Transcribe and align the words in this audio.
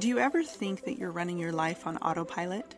Do 0.00 0.08
you 0.08 0.18
ever 0.18 0.42
think 0.42 0.84
that 0.84 0.96
you're 0.96 1.10
running 1.10 1.36
your 1.36 1.52
life 1.52 1.86
on 1.86 1.98
autopilot? 1.98 2.74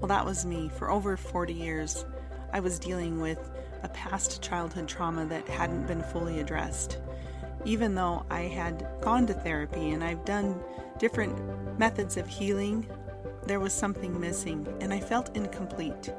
Well, 0.00 0.08
that 0.08 0.26
was 0.26 0.44
me. 0.44 0.68
For 0.68 0.90
over 0.90 1.16
40 1.16 1.54
years, 1.54 2.04
I 2.52 2.60
was 2.60 2.78
dealing 2.78 3.22
with 3.22 3.50
a 3.82 3.88
past 3.88 4.42
childhood 4.42 4.86
trauma 4.86 5.24
that 5.28 5.48
hadn't 5.48 5.86
been 5.86 6.02
fully 6.02 6.40
addressed. 6.40 6.98
Even 7.64 7.94
though 7.94 8.26
I 8.28 8.42
had 8.42 8.86
gone 9.00 9.26
to 9.28 9.32
therapy 9.32 9.92
and 9.92 10.04
I've 10.04 10.26
done 10.26 10.60
different 10.98 11.78
methods 11.78 12.18
of 12.18 12.28
healing, 12.28 12.86
there 13.46 13.58
was 13.58 13.72
something 13.72 14.20
missing 14.20 14.68
and 14.82 14.92
I 14.92 15.00
felt 15.00 15.34
incomplete. 15.34 16.12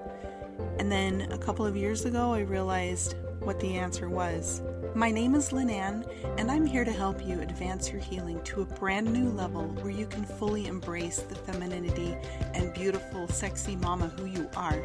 And 0.79 0.91
then 0.91 1.31
a 1.31 1.37
couple 1.37 1.67
of 1.67 1.77
years 1.77 2.05
ago, 2.05 2.33
I 2.33 2.39
realized 2.39 3.13
what 3.41 3.59
the 3.59 3.77
answer 3.77 4.09
was. 4.09 4.63
My 4.95 5.11
name 5.11 5.35
is 5.35 5.51
Lynn 5.51 5.69
and 5.69 6.51
I'm 6.51 6.65
here 6.65 6.83
to 6.83 6.91
help 6.91 7.25
you 7.25 7.39
advance 7.41 7.91
your 7.91 8.01
healing 8.01 8.41
to 8.45 8.61
a 8.61 8.65
brand 8.65 9.11
new 9.11 9.29
level 9.29 9.63
where 9.81 9.91
you 9.91 10.07
can 10.07 10.25
fully 10.25 10.67
embrace 10.67 11.19
the 11.19 11.35
femininity 11.35 12.15
and 12.53 12.73
beautiful, 12.73 13.27
sexy 13.27 13.75
mama 13.75 14.07
who 14.07 14.25
you 14.25 14.49
are. 14.55 14.81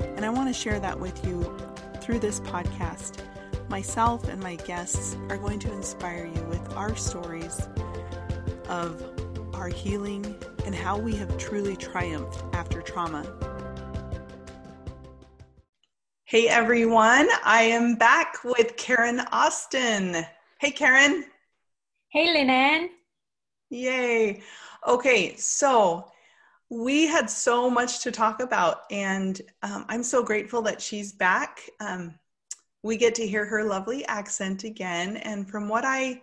And 0.00 0.24
I 0.24 0.30
want 0.30 0.48
to 0.48 0.54
share 0.54 0.80
that 0.80 0.98
with 0.98 1.24
you 1.26 1.56
through 2.00 2.18
this 2.18 2.40
podcast. 2.40 3.20
Myself 3.68 4.28
and 4.28 4.42
my 4.42 4.56
guests 4.56 5.16
are 5.28 5.38
going 5.38 5.58
to 5.60 5.72
inspire 5.72 6.26
you 6.26 6.42
with 6.44 6.74
our 6.74 6.94
stories 6.96 7.68
of 8.68 9.02
our 9.54 9.68
healing 9.68 10.36
and 10.64 10.74
how 10.74 10.98
we 10.98 11.14
have 11.16 11.36
truly 11.38 11.76
triumphed 11.76 12.42
after 12.54 12.82
trauma. 12.82 13.24
Hey 16.28 16.48
everyone, 16.48 17.28
I 17.44 17.62
am 17.62 17.94
back 17.94 18.42
with 18.42 18.76
Karen 18.76 19.20
Austin. 19.30 20.26
Hey 20.58 20.72
Karen. 20.72 21.24
Hey 22.08 22.32
Lynn 22.32 22.90
Yay. 23.70 24.42
Okay, 24.88 25.36
so 25.36 26.10
we 26.68 27.06
had 27.06 27.30
so 27.30 27.70
much 27.70 28.00
to 28.00 28.10
talk 28.10 28.40
about, 28.40 28.78
and 28.90 29.40
um, 29.62 29.84
I'm 29.88 30.02
so 30.02 30.24
grateful 30.24 30.62
that 30.62 30.82
she's 30.82 31.12
back. 31.12 31.60
Um, 31.78 32.18
we 32.82 32.96
get 32.96 33.14
to 33.14 33.26
hear 33.26 33.46
her 33.46 33.62
lovely 33.62 34.04
accent 34.06 34.64
again, 34.64 35.18
and 35.18 35.48
from 35.48 35.68
what 35.68 35.84
I 35.84 36.22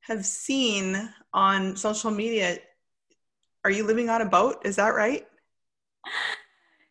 have 0.00 0.24
seen 0.24 1.12
on 1.34 1.76
social 1.76 2.10
media, 2.10 2.56
are 3.66 3.70
you 3.70 3.84
living 3.84 4.08
on 4.08 4.22
a 4.22 4.26
boat? 4.26 4.62
Is 4.64 4.76
that 4.76 4.94
right? 4.94 5.26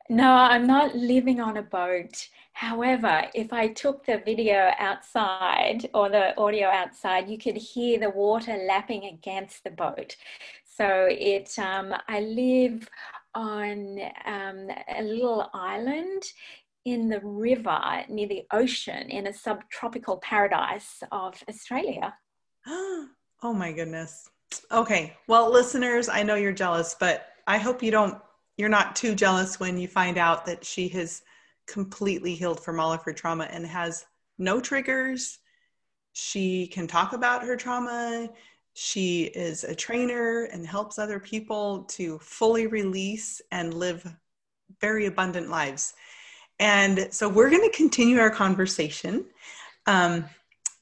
No, 0.09 0.33
I'm 0.33 0.67
not 0.67 0.95
living 0.95 1.39
on 1.39 1.57
a 1.57 1.63
boat. 1.63 2.29
However, 2.53 3.23
if 3.33 3.51
I 3.51 3.69
took 3.69 4.05
the 4.05 4.21
video 4.23 4.71
outside 4.77 5.89
or 5.93 6.09
the 6.09 6.37
audio 6.39 6.67
outside, 6.67 7.27
you 7.27 7.37
could 7.37 7.57
hear 7.57 7.99
the 7.99 8.11
water 8.11 8.55
lapping 8.67 9.05
against 9.05 9.63
the 9.63 9.71
boat. 9.71 10.15
So 10.63 11.07
it, 11.09 11.57
um, 11.57 11.93
I 12.07 12.19
live 12.19 12.87
on 13.33 13.99
um, 14.25 14.69
a 14.95 15.01
little 15.01 15.49
island 15.53 16.23
in 16.85 17.09
the 17.09 17.19
river 17.21 18.05
near 18.07 18.27
the 18.27 18.45
ocean 18.51 19.09
in 19.09 19.27
a 19.27 19.33
subtropical 19.33 20.17
paradise 20.17 21.01
of 21.11 21.43
Australia. 21.49 22.13
Oh 23.43 23.53
my 23.53 23.73
goodness. 23.73 24.29
Okay. 24.71 25.15
Well, 25.27 25.51
listeners, 25.51 26.09
I 26.09 26.23
know 26.23 26.35
you're 26.35 26.53
jealous, 26.53 26.95
but 26.99 27.27
I 27.45 27.59
hope 27.59 27.83
you 27.83 27.91
don't 27.91 28.17
you're 28.57 28.69
not 28.69 28.95
too 28.95 29.15
jealous 29.15 29.59
when 29.59 29.77
you 29.77 29.87
find 29.87 30.17
out 30.17 30.45
that 30.45 30.65
she 30.65 30.87
has 30.89 31.21
completely 31.67 32.35
healed 32.35 32.59
from 32.59 32.79
all 32.79 32.93
of 32.93 33.03
her 33.03 33.13
trauma 33.13 33.45
and 33.45 33.65
has 33.65 34.05
no 34.37 34.59
triggers. 34.59 35.39
She 36.13 36.67
can 36.67 36.87
talk 36.87 37.13
about 37.13 37.43
her 37.43 37.55
trauma. 37.55 38.29
She 38.73 39.23
is 39.23 39.63
a 39.63 39.75
trainer 39.75 40.43
and 40.51 40.65
helps 40.65 40.99
other 40.99 41.19
people 41.19 41.83
to 41.83 42.19
fully 42.19 42.67
release 42.67 43.41
and 43.51 43.73
live 43.73 44.05
very 44.79 45.05
abundant 45.05 45.49
lives. 45.49 45.93
And 46.59 47.07
so 47.11 47.27
we're 47.27 47.49
going 47.49 47.69
to 47.69 47.75
continue 47.75 48.19
our 48.19 48.29
conversation 48.29 49.25
um, 49.87 50.25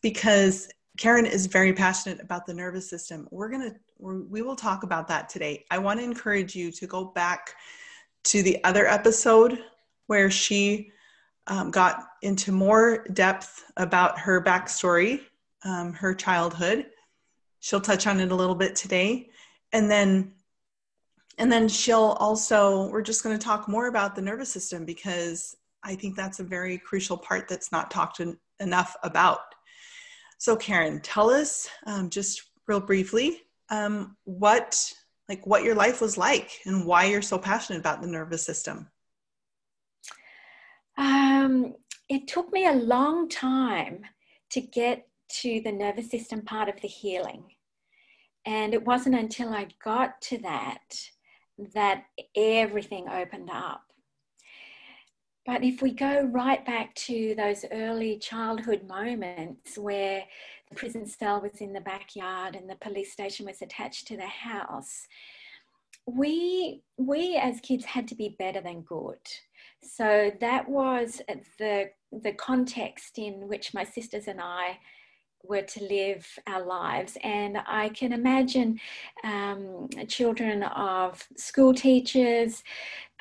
because 0.01 0.69
Karen 0.97 1.25
is 1.25 1.47
very 1.47 1.73
passionate 1.73 2.21
about 2.21 2.45
the 2.45 2.53
nervous 2.53 2.89
system. 2.89 3.27
We're 3.31 3.49
going 3.49 3.71
to 3.71 3.75
we 3.99 4.41
will 4.41 4.55
talk 4.55 4.83
about 4.83 5.07
that 5.07 5.29
today. 5.29 5.65
I 5.71 5.77
want 5.77 5.99
to 5.99 6.03
encourage 6.03 6.55
you 6.55 6.71
to 6.71 6.87
go 6.87 7.05
back 7.05 7.53
to 8.25 8.43
the 8.43 8.61
other 8.65 8.85
episode 8.85 9.59
where 10.07 10.29
she 10.29 10.91
um, 11.47 11.71
got 11.71 12.03
into 12.21 12.51
more 12.51 13.05
depth 13.13 13.63
about 13.77 14.19
her 14.19 14.43
backstory, 14.43 15.21
um, 15.63 15.93
her 15.93 16.13
childhood. 16.13 16.87
She'll 17.59 17.81
touch 17.81 18.07
on 18.07 18.19
it 18.19 18.31
a 18.31 18.35
little 18.35 18.55
bit 18.55 18.75
today, 18.75 19.29
and 19.71 19.89
then 19.89 20.33
and 21.37 21.51
then 21.51 21.67
she'll 21.67 22.17
also 22.19 22.89
we're 22.89 23.01
just 23.01 23.23
going 23.23 23.37
to 23.37 23.43
talk 23.43 23.67
more 23.67 23.87
about 23.87 24.15
the 24.15 24.21
nervous 24.21 24.51
system 24.51 24.85
because 24.85 25.55
I 25.83 25.95
think 25.95 26.15
that's 26.15 26.39
a 26.39 26.43
very 26.43 26.77
crucial 26.77 27.17
part 27.17 27.47
that's 27.47 27.71
not 27.71 27.89
talked 27.89 28.21
enough 28.59 28.95
about 29.03 29.39
so, 30.43 30.57
Karen, 30.57 30.99
tell 30.99 31.29
us 31.29 31.69
um, 31.85 32.09
just 32.09 32.49
real 32.67 32.81
briefly 32.81 33.43
um, 33.69 34.17
what 34.25 34.93
like 35.29 35.47
what 35.47 35.63
your 35.63 35.73
life 35.73 36.01
was 36.01 36.17
like 36.17 36.51
and 36.65 36.85
why 36.85 37.05
you're 37.05 37.21
so 37.21 37.37
passionate 37.37 37.79
about 37.79 38.01
the 38.01 38.09
nervous 38.09 38.43
system. 38.43 38.89
Um, 40.97 41.75
it 42.09 42.27
took 42.27 42.51
me 42.51 42.67
a 42.67 42.73
long 42.73 43.29
time 43.29 44.03
to 44.49 44.59
get 44.59 45.07
to 45.43 45.61
the 45.61 45.71
nervous 45.71 46.11
system 46.11 46.41
part 46.41 46.67
of 46.67 46.75
the 46.81 46.89
healing. 46.89 47.45
And 48.45 48.73
it 48.73 48.83
wasn't 48.83 49.15
until 49.15 49.47
I 49.47 49.67
got 49.81 50.21
to 50.23 50.39
that 50.39 51.07
that 51.73 52.03
everything 52.35 53.07
opened 53.07 53.49
up. 53.49 53.92
But 55.45 55.63
if 55.63 55.81
we 55.81 55.91
go 55.91 56.23
right 56.23 56.65
back 56.65 56.95
to 56.95 57.35
those 57.35 57.65
early 57.71 58.17
childhood 58.17 58.87
moments 58.87 59.77
where 59.77 60.23
the 60.69 60.75
prison 60.75 61.05
cell 61.05 61.41
was 61.41 61.59
in 61.59 61.73
the 61.73 61.81
backyard 61.81 62.55
and 62.55 62.69
the 62.69 62.75
police 62.75 63.11
station 63.11 63.45
was 63.45 63.61
attached 63.61 64.07
to 64.07 64.17
the 64.17 64.27
house, 64.27 65.05
we 66.05 66.81
we 66.97 67.37
as 67.37 67.59
kids 67.59 67.85
had 67.85 68.07
to 68.09 68.15
be 68.15 68.35
better 68.39 68.61
than 68.61 68.81
good. 68.81 69.19
So 69.81 70.31
that 70.39 70.69
was 70.69 71.21
the 71.59 71.89
the 72.11 72.33
context 72.33 73.17
in 73.17 73.47
which 73.47 73.73
my 73.73 73.83
sisters 73.83 74.27
and 74.27 74.39
I 74.41 74.79
were 75.43 75.61
to 75.61 75.83
live 75.83 76.25
our 76.47 76.63
lives. 76.63 77.17
And 77.23 77.57
I 77.67 77.89
can 77.89 78.13
imagine 78.13 78.79
um, 79.23 79.89
children 80.07 80.63
of 80.63 81.27
school 81.35 81.73
teachers, 81.73 82.63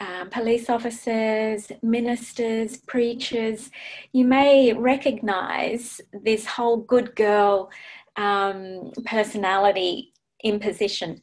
um, 0.00 0.31
police 0.31 0.71
officers, 0.71 1.71
ministers, 1.83 2.77
preachers. 2.77 3.71
You 4.12 4.25
may 4.25 4.72
recognize 4.72 6.00
this 6.12 6.47
whole 6.47 6.78
good 6.78 7.15
girl 7.16 7.71
um, 8.16 8.93
personality 9.04 10.12
imposition. 10.44 11.22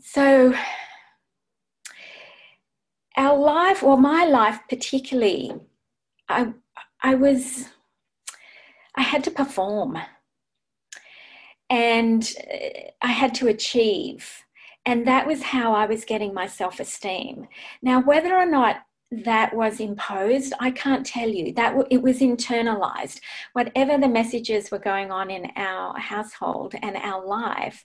So, 0.00 0.54
our 3.16 3.36
life, 3.36 3.82
or 3.82 3.98
my 3.98 4.24
life 4.26 4.60
particularly, 4.68 5.52
I, 6.28 6.52
I 7.02 7.14
was 7.14 7.68
I 8.98 9.02
had 9.02 9.22
to 9.24 9.30
perform 9.30 9.96
and 11.70 12.28
uh, 12.52 12.90
I 13.00 13.12
had 13.12 13.32
to 13.36 13.46
achieve. 13.46 14.44
And 14.84 15.06
that 15.06 15.26
was 15.26 15.42
how 15.42 15.72
I 15.72 15.86
was 15.86 16.04
getting 16.04 16.34
my 16.34 16.46
self 16.46 16.80
esteem. 16.80 17.46
Now, 17.80 18.02
whether 18.02 18.34
or 18.34 18.46
not 18.46 18.78
that 19.10 19.54
was 19.54 19.80
imposed, 19.80 20.52
I 20.60 20.70
can't 20.70 21.06
tell 21.06 21.28
you. 21.28 21.52
That 21.54 21.76
it 21.90 22.02
was 22.02 22.18
internalized. 22.18 23.20
Whatever 23.52 23.98
the 23.98 24.08
messages 24.08 24.70
were 24.70 24.78
going 24.78 25.10
on 25.10 25.30
in 25.30 25.50
our 25.56 25.98
household 25.98 26.74
and 26.82 26.96
our 26.96 27.24
life, 27.24 27.84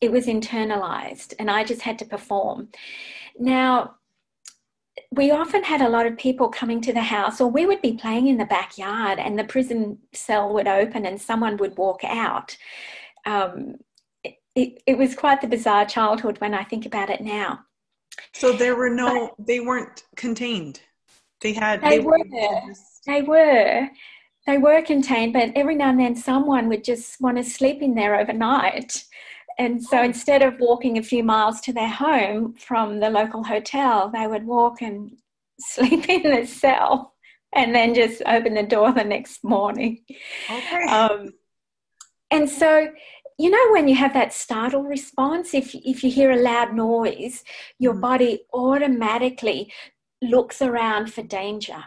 it 0.00 0.12
was 0.12 0.26
internalized, 0.26 1.34
and 1.38 1.50
I 1.50 1.64
just 1.64 1.82
had 1.82 1.98
to 2.00 2.04
perform. 2.04 2.68
Now, 3.38 3.97
we 5.10 5.30
often 5.30 5.64
had 5.64 5.80
a 5.80 5.88
lot 5.88 6.06
of 6.06 6.18
people 6.18 6.48
coming 6.48 6.80
to 6.82 6.92
the 6.92 7.00
house, 7.02 7.40
or 7.40 7.50
we 7.50 7.66
would 7.66 7.80
be 7.80 7.94
playing 7.94 8.28
in 8.28 8.36
the 8.36 8.44
backyard, 8.44 9.18
and 9.18 9.38
the 9.38 9.44
prison 9.44 9.98
cell 10.12 10.52
would 10.52 10.68
open 10.68 11.06
and 11.06 11.20
someone 11.20 11.56
would 11.56 11.76
walk 11.78 12.04
out. 12.04 12.56
Um, 13.24 13.76
it, 14.54 14.82
it, 14.86 14.98
was 14.98 15.14
quite 15.14 15.40
the 15.40 15.46
bizarre 15.46 15.86
childhood 15.86 16.40
when 16.40 16.52
I 16.52 16.64
think 16.64 16.84
about 16.84 17.10
it 17.10 17.20
now. 17.20 17.60
So 18.34 18.52
there 18.52 18.74
were 18.74 18.90
no, 18.90 19.32
but 19.36 19.46
they 19.46 19.60
weren't 19.60 20.02
contained. 20.16 20.80
They 21.40 21.52
had, 21.52 21.80
they, 21.80 21.98
they 21.98 22.00
were, 22.00 22.18
were 22.18 22.74
they 23.06 23.22
were, 23.22 23.88
they 24.46 24.58
were 24.58 24.82
contained, 24.82 25.32
but 25.32 25.52
every 25.54 25.76
now 25.76 25.90
and 25.90 26.00
then 26.00 26.16
someone 26.16 26.68
would 26.68 26.82
just 26.82 27.20
want 27.20 27.36
to 27.36 27.44
sleep 27.44 27.80
in 27.80 27.94
there 27.94 28.18
overnight. 28.18 29.04
And 29.58 29.82
so 29.82 30.02
instead 30.02 30.42
of 30.42 30.60
walking 30.60 30.98
a 30.98 31.02
few 31.02 31.24
miles 31.24 31.60
to 31.62 31.72
their 31.72 31.88
home 31.88 32.54
from 32.54 33.00
the 33.00 33.10
local 33.10 33.42
hotel, 33.42 34.08
they 34.08 34.26
would 34.26 34.46
walk 34.46 34.82
and 34.82 35.16
sleep 35.60 36.08
in 36.08 36.22
the 36.22 36.46
cell 36.46 37.14
and 37.54 37.74
then 37.74 37.94
just 37.94 38.22
open 38.26 38.54
the 38.54 38.62
door 38.62 38.92
the 38.92 39.04
next 39.04 39.42
morning. 39.42 40.04
Okay. 40.50 40.84
Um, 40.84 41.32
and 42.30 42.48
so 42.48 42.88
you 43.38 43.50
know 43.50 43.72
when 43.72 43.88
you 43.88 43.94
have 43.94 44.12
that 44.14 44.32
startle 44.32 44.82
response 44.82 45.54
if 45.54 45.74
if 45.74 46.02
you 46.02 46.10
hear 46.10 46.32
a 46.32 46.42
loud 46.42 46.74
noise 46.74 47.44
your 47.78 47.94
mm. 47.94 48.00
body 48.00 48.40
automatically 48.52 49.72
looks 50.20 50.60
around 50.60 51.12
for 51.12 51.22
danger 51.22 51.84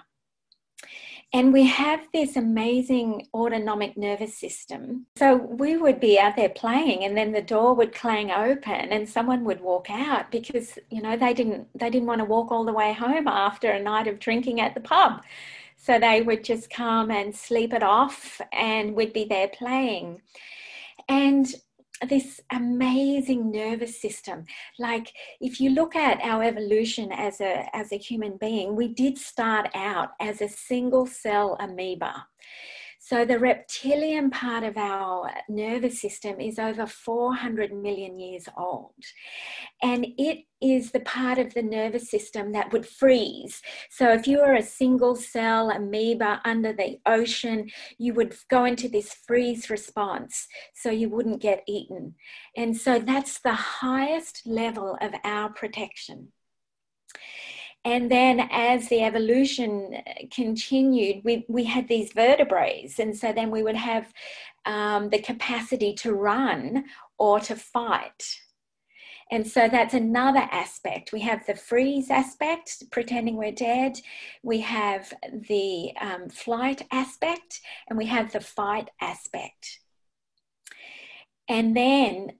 and 1.34 1.54
we 1.54 1.66
have 1.66 2.02
this 2.12 2.36
amazing 2.36 3.28
autonomic 3.34 3.96
nervous 3.96 4.38
system. 4.38 5.06
So 5.18 5.38
we 5.38 5.78
would 5.78 6.00
be 6.00 6.20
out 6.20 6.36
there 6.36 6.50
playing 6.50 7.06
and 7.06 7.18
then 7.18 7.32
the 7.32 7.42
door 7.42 7.74
would 7.74 7.96
clang 7.96 8.32
open 8.32 8.92
and 8.92 9.08
someone 9.08 9.46
would 9.46 9.62
walk 9.62 9.90
out 9.90 10.30
because, 10.30 10.78
you 10.90 11.02
know, 11.02 11.16
they 11.16 11.34
didn't 11.34 11.68
they 11.78 11.90
didn't 11.90 12.08
want 12.08 12.20
to 12.20 12.26
walk 12.26 12.52
all 12.52 12.66
the 12.66 12.74
way 12.74 12.92
home 12.92 13.28
after 13.28 13.72
a 13.72 13.82
night 13.82 14.08
of 14.08 14.20
drinking 14.20 14.60
at 14.60 14.74
the 14.74 14.82
pub. 14.82 15.22
So 15.78 16.00
they 16.00 16.22
would 16.22 16.44
just 16.44 16.70
come 16.70 17.10
and 17.10 17.34
sleep 17.34 17.74
it 17.74 17.82
off 17.82 18.42
and 18.52 18.94
we'd 18.94 19.14
be 19.14 19.26
there 19.26 19.48
playing. 19.48 20.22
And 21.08 21.48
this 22.08 22.40
amazing 22.52 23.52
nervous 23.52 24.02
system. 24.02 24.46
Like 24.80 25.12
if 25.40 25.60
you 25.60 25.72
look 25.72 25.96
at 25.96 26.22
our 26.22 26.44
evolution 26.44 27.12
as 27.12 27.42
a 27.42 27.70
as 27.76 27.92
a 27.92 27.98
human 27.98 28.38
being 28.38 28.76
we 28.76 28.88
did 28.88 29.18
start 29.18 29.70
out 29.76 30.10
as 30.20 30.42
a 30.42 30.50
single 30.50 31.06
cell 31.06 31.58
amoeba 31.60 32.26
so, 33.12 33.26
the 33.26 33.40
reptilian 33.40 34.30
part 34.30 34.64
of 34.64 34.78
our 34.78 35.30
nervous 35.50 36.00
system 36.00 36.40
is 36.40 36.58
over 36.58 36.88
400 36.88 37.74
million 37.74 38.18
years 38.18 38.48
old. 38.58 39.04
And 39.84 40.08
it 40.18 40.46
is 40.62 40.92
the 40.92 41.02
part 41.02 41.38
of 41.38 41.54
the 41.54 41.62
nervous 41.62 42.10
system 42.10 42.54
that 42.54 42.72
would 42.72 42.86
freeze. 42.86 43.62
So, 43.90 44.14
if 44.14 44.28
you 44.28 44.38
were 44.38 44.54
a 44.54 44.64
single 44.64 45.18
cell 45.18 45.72
amoeba 45.72 46.40
under 46.46 46.72
the 46.72 47.02
ocean, 47.06 47.70
you 47.98 48.14
would 48.14 48.34
go 48.50 48.64
into 48.64 48.88
this 48.88 49.14
freeze 49.28 49.70
response 49.70 50.48
so 50.74 50.90
you 50.90 51.10
wouldn't 51.10 51.42
get 51.42 51.66
eaten. 51.68 52.16
And 52.56 52.78
so, 52.78 52.98
that's 52.98 53.42
the 53.42 53.56
highest 53.56 54.44
level 54.46 54.98
of 55.02 55.12
our 55.26 55.50
protection. 55.50 56.32
And 57.84 58.12
then 58.12 58.48
as 58.52 58.90
the 58.90 59.02
evolution 59.04 59.96
continued, 60.32 61.22
we, 61.24 61.46
we 61.50 61.64
had 61.64 61.88
these 61.88 62.14
vertebrae. 62.14 62.88
And 63.00 63.18
so 63.18 63.34
then 63.34 63.50
we 63.50 63.64
would 63.64 63.76
have 63.76 64.12
um, 64.66 65.10
the 65.10 65.20
capacity 65.20 65.94
to 65.96 66.14
run 66.14 66.86
or 67.18 67.40
to 67.40 67.56
fight. 67.56 68.24
And 69.32 69.48
so 69.48 69.70
that's 69.70 69.94
another 69.94 70.48
aspect. 70.52 71.14
We 71.14 71.22
have 71.22 71.46
the 71.48 71.56
freeze 71.56 72.12
aspect, 72.12 72.84
pretending 72.92 73.38
we're 73.38 73.54
dead. 73.54 73.98
We 74.44 74.60
have 74.60 75.14
the 75.34 75.94
um, 76.00 76.30
flight 76.30 76.86
aspect, 76.92 77.62
and 77.88 77.98
we 77.98 78.08
have 78.08 78.34
the 78.34 78.42
fight 78.42 78.90
aspect. 79.00 79.80
And 81.48 81.76
then 81.76 82.34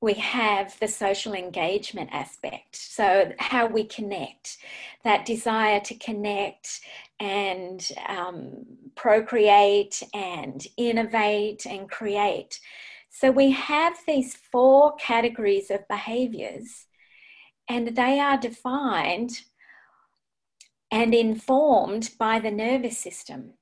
we 0.00 0.14
have 0.14 0.78
the 0.78 0.88
social 0.88 1.32
engagement 1.32 2.10
aspect. 2.12 2.76
So, 2.76 3.32
how 3.38 3.66
we 3.66 3.84
connect, 3.84 4.58
that 5.04 5.24
desire 5.24 5.80
to 5.80 5.94
connect 5.94 6.80
and 7.18 7.86
um, 8.06 8.66
procreate 8.94 10.02
and 10.12 10.64
innovate 10.76 11.66
and 11.66 11.90
create. 11.90 12.60
So, 13.08 13.30
we 13.30 13.52
have 13.52 13.96
these 14.06 14.36
four 14.36 14.94
categories 14.96 15.70
of 15.70 15.88
behaviors, 15.88 16.86
and 17.68 17.96
they 17.96 18.20
are 18.20 18.38
defined 18.38 19.40
and 20.90 21.14
informed 21.14 22.10
by 22.18 22.38
the 22.38 22.50
nervous 22.50 22.98
system. 22.98 23.54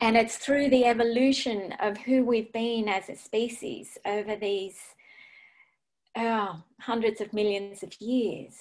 And 0.00 0.16
it's 0.16 0.36
through 0.36 0.70
the 0.70 0.84
evolution 0.84 1.74
of 1.78 1.98
who 1.98 2.24
we've 2.24 2.52
been 2.52 2.88
as 2.88 3.08
a 3.08 3.16
species 3.16 3.98
over 4.04 4.34
these 4.34 4.78
oh, 6.16 6.62
hundreds 6.80 7.20
of 7.20 7.32
millions 7.32 7.82
of 7.82 8.00
years. 8.00 8.54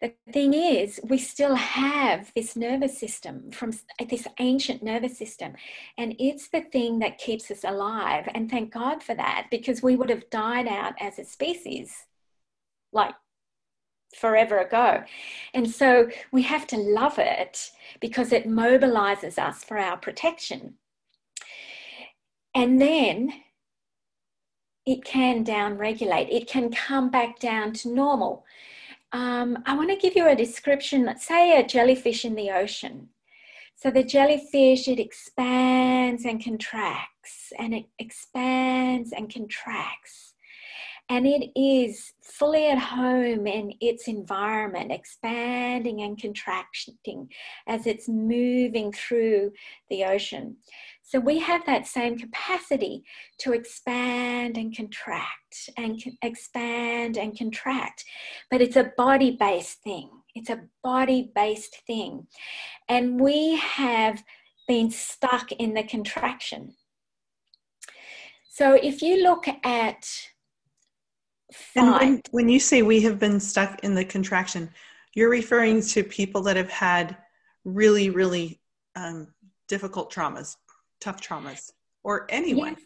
The 0.00 0.14
thing 0.32 0.54
is, 0.54 0.98
we 1.04 1.18
still 1.18 1.56
have 1.56 2.32
this 2.34 2.56
nervous 2.56 2.98
system 2.98 3.50
from 3.50 3.72
this 4.08 4.26
ancient 4.38 4.82
nervous 4.82 5.18
system, 5.18 5.52
and 5.98 6.14
it's 6.18 6.48
the 6.48 6.62
thing 6.62 7.00
that 7.00 7.18
keeps 7.18 7.50
us 7.50 7.64
alive. 7.64 8.26
And 8.34 8.50
thank 8.50 8.72
God 8.72 9.02
for 9.02 9.14
that, 9.14 9.48
because 9.50 9.82
we 9.82 9.96
would 9.96 10.08
have 10.08 10.30
died 10.30 10.66
out 10.66 10.94
as 11.00 11.18
a 11.18 11.24
species 11.24 12.06
like 12.92 13.14
forever 14.16 14.58
ago. 14.58 15.04
And 15.52 15.70
so 15.70 16.08
we 16.32 16.42
have 16.42 16.66
to 16.68 16.76
love 16.76 17.18
it 17.18 17.70
because 18.00 18.32
it 18.32 18.48
mobilizes 18.48 19.38
us 19.38 19.62
for 19.62 19.78
our 19.78 19.98
protection. 19.98 20.74
And 22.54 22.80
then 22.80 23.32
it 24.86 25.04
can 25.04 25.44
down 25.44 25.76
regulate, 25.76 26.28
it 26.30 26.48
can 26.48 26.70
come 26.70 27.10
back 27.10 27.38
down 27.38 27.72
to 27.74 27.88
normal. 27.88 28.44
Um, 29.12 29.62
I 29.66 29.76
want 29.76 29.90
to 29.90 29.96
give 29.96 30.14
you 30.14 30.28
a 30.28 30.36
description, 30.36 31.04
let's 31.04 31.26
say 31.26 31.58
a 31.58 31.66
jellyfish 31.66 32.24
in 32.24 32.34
the 32.34 32.50
ocean. 32.50 33.08
So 33.74 33.90
the 33.90 34.04
jellyfish, 34.04 34.88
it 34.88 35.00
expands 35.00 36.24
and 36.26 36.42
contracts, 36.44 37.52
and 37.58 37.74
it 37.74 37.86
expands 37.98 39.12
and 39.12 39.32
contracts. 39.32 40.34
And 41.08 41.26
it 41.26 41.50
is 41.58 42.12
fully 42.22 42.68
at 42.68 42.78
home 42.78 43.46
in 43.46 43.72
its 43.80 44.06
environment, 44.06 44.92
expanding 44.92 46.02
and 46.02 46.20
contracting 46.20 47.30
as 47.66 47.86
it's 47.86 48.08
moving 48.08 48.92
through 48.92 49.52
the 49.88 50.04
ocean. 50.04 50.58
So 51.10 51.18
we 51.18 51.40
have 51.40 51.66
that 51.66 51.88
same 51.88 52.16
capacity 52.16 53.02
to 53.38 53.52
expand 53.52 54.56
and 54.56 54.76
contract 54.76 55.68
and 55.76 56.00
expand 56.22 57.18
and 57.18 57.36
contract, 57.36 58.04
but 58.48 58.60
it's 58.60 58.76
a 58.76 58.92
body 58.96 59.36
based 59.36 59.82
thing. 59.82 60.08
It's 60.36 60.50
a 60.50 60.60
body 60.84 61.32
based 61.34 61.78
thing. 61.84 62.28
And 62.88 63.20
we 63.20 63.56
have 63.56 64.22
been 64.68 64.88
stuck 64.92 65.50
in 65.50 65.74
the 65.74 65.82
contraction. 65.82 66.76
So 68.48 68.74
if 68.74 69.02
you 69.02 69.24
look 69.24 69.46
at 69.64 70.06
and 71.74 71.92
when, 71.92 72.22
when 72.30 72.48
you 72.48 72.60
say 72.60 72.82
we 72.82 73.00
have 73.00 73.18
been 73.18 73.40
stuck 73.40 73.82
in 73.82 73.96
the 73.96 74.04
contraction, 74.04 74.70
you're 75.14 75.28
referring 75.28 75.82
to 75.82 76.04
people 76.04 76.40
that 76.42 76.56
have 76.56 76.70
had 76.70 77.16
really, 77.64 78.10
really 78.10 78.60
um, 78.94 79.34
difficult 79.66 80.12
traumas, 80.12 80.54
tough 81.00 81.20
traumas 81.20 81.72
or 82.04 82.26
anyone? 82.28 82.76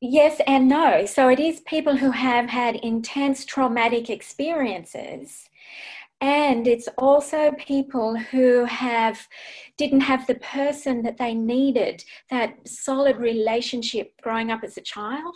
Yes. 0.00 0.38
yes 0.38 0.40
and 0.46 0.68
no. 0.68 1.06
So 1.06 1.28
it 1.28 1.40
is 1.40 1.60
people 1.60 1.96
who 1.96 2.10
have 2.10 2.48
had 2.48 2.76
intense 2.76 3.44
traumatic 3.44 4.10
experiences. 4.10 5.48
And 6.20 6.66
it's 6.66 6.88
also 6.96 7.52
people 7.58 8.16
who 8.16 8.64
have 8.64 9.28
didn't 9.76 10.00
have 10.00 10.26
the 10.26 10.36
person 10.36 11.02
that 11.02 11.18
they 11.18 11.34
needed, 11.34 12.04
that 12.30 12.66
solid 12.66 13.18
relationship 13.18 14.14
growing 14.22 14.50
up 14.50 14.64
as 14.64 14.78
a 14.78 14.80
child. 14.80 15.34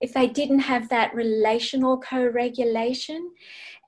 If 0.00 0.14
they 0.14 0.26
didn't 0.26 0.60
have 0.60 0.88
that 0.88 1.14
relational 1.14 1.98
co-regulation, 1.98 3.32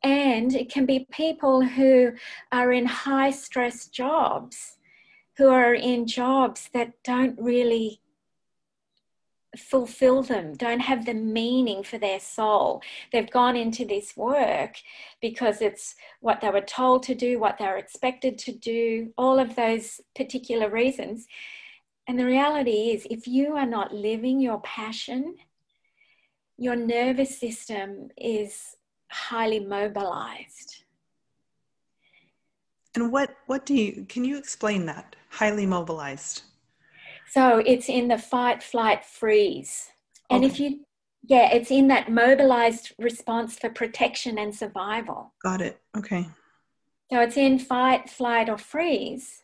and 0.03 0.55
it 0.55 0.71
can 0.71 0.85
be 0.85 1.07
people 1.11 1.63
who 1.63 2.13
are 2.53 2.73
in 2.73 2.85
high 2.85 3.31
stress 3.31 3.87
jobs 3.87 4.79
who 5.41 5.49
are 5.49 5.73
in 5.73 6.07
jobs 6.07 6.69
that 6.75 6.93
don't 7.03 7.35
really 7.41 7.99
fulfill 9.57 10.23
them, 10.23 10.53
don't 10.53 10.81
have 10.81 11.07
the 11.07 11.15
meaning 11.15 11.83
for 11.83 11.97
their 11.97 12.21
soul. 12.21 12.83
They've 13.11 13.31
gone 13.31 13.57
into 13.57 13.87
this 13.87 14.15
work 14.19 14.75
because 15.23 15.63
it's 15.63 15.95
what 16.21 16.43
they 16.43 16.51
were 16.51 16.61
told 16.61 17.05
to 17.05 17.15
do, 17.15 17.39
what 17.39 17.57
they're 17.57 17.79
expected 17.79 18.37
to 18.41 18.53
do, 18.53 19.15
all 19.17 19.39
of 19.39 19.57
those 19.57 20.03
particular 20.15 20.69
reasons. 20.69 21.27
And 22.07 22.19
the 22.19 22.27
reality 22.27 22.91
is, 22.91 23.07
if 23.09 23.27
you 23.27 23.57
are 23.57 23.67
not 23.67 23.95
living 23.95 24.41
your 24.41 24.61
passion, 24.61 25.37
your 26.59 26.77
nervous 26.77 27.41
system 27.41 28.11
is 28.19 28.77
highly 29.11 29.61
mobilized. 29.61 30.85
And 32.95 33.13
what, 33.13 33.37
what 33.47 33.67
do 33.67 33.75
you, 33.75 34.05
can 34.09 34.25
you 34.25 34.37
explain 34.37 34.87
that? 34.87 35.17
Highly 35.31 35.67
mobilized. 35.67 36.43
So 37.29 37.59
it's 37.59 37.89
in 37.89 38.09
the 38.09 38.19
fight, 38.19 38.63
flight, 38.63 39.05
freeze. 39.05 39.91
And 40.31 40.45
okay. 40.45 40.53
if 40.53 40.61
you, 40.61 40.81
yeah, 41.23 41.53
it's 41.53 41.71
in 41.71 41.89
that 41.89 42.11
mobilized 42.11 42.93
response 42.99 43.57
for 43.57 43.71
protection 43.71 44.39
and 44.39 44.55
survival. 44.55 45.33
Got 45.43 45.61
it. 45.61 45.81
Okay. 45.97 46.27
So 47.13 47.21
it's 47.21 47.37
in 47.37 47.59
fight, 47.59 48.11
flight, 48.11 48.49
or 48.49 48.59
freeze. 48.59 49.43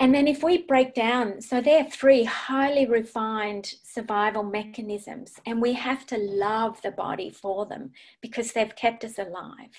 And 0.00 0.12
then 0.12 0.26
if 0.26 0.42
we 0.42 0.62
break 0.62 0.94
down, 0.94 1.40
so 1.40 1.60
there 1.60 1.84
are 1.84 1.90
three 1.90 2.24
highly 2.24 2.86
refined 2.86 3.74
survival 3.84 4.42
mechanisms, 4.42 5.34
and 5.46 5.62
we 5.62 5.72
have 5.74 6.04
to 6.06 6.18
love 6.18 6.82
the 6.82 6.90
body 6.90 7.30
for 7.30 7.64
them 7.66 7.92
because 8.20 8.52
they've 8.52 8.74
kept 8.74 9.04
us 9.04 9.18
alive. 9.18 9.70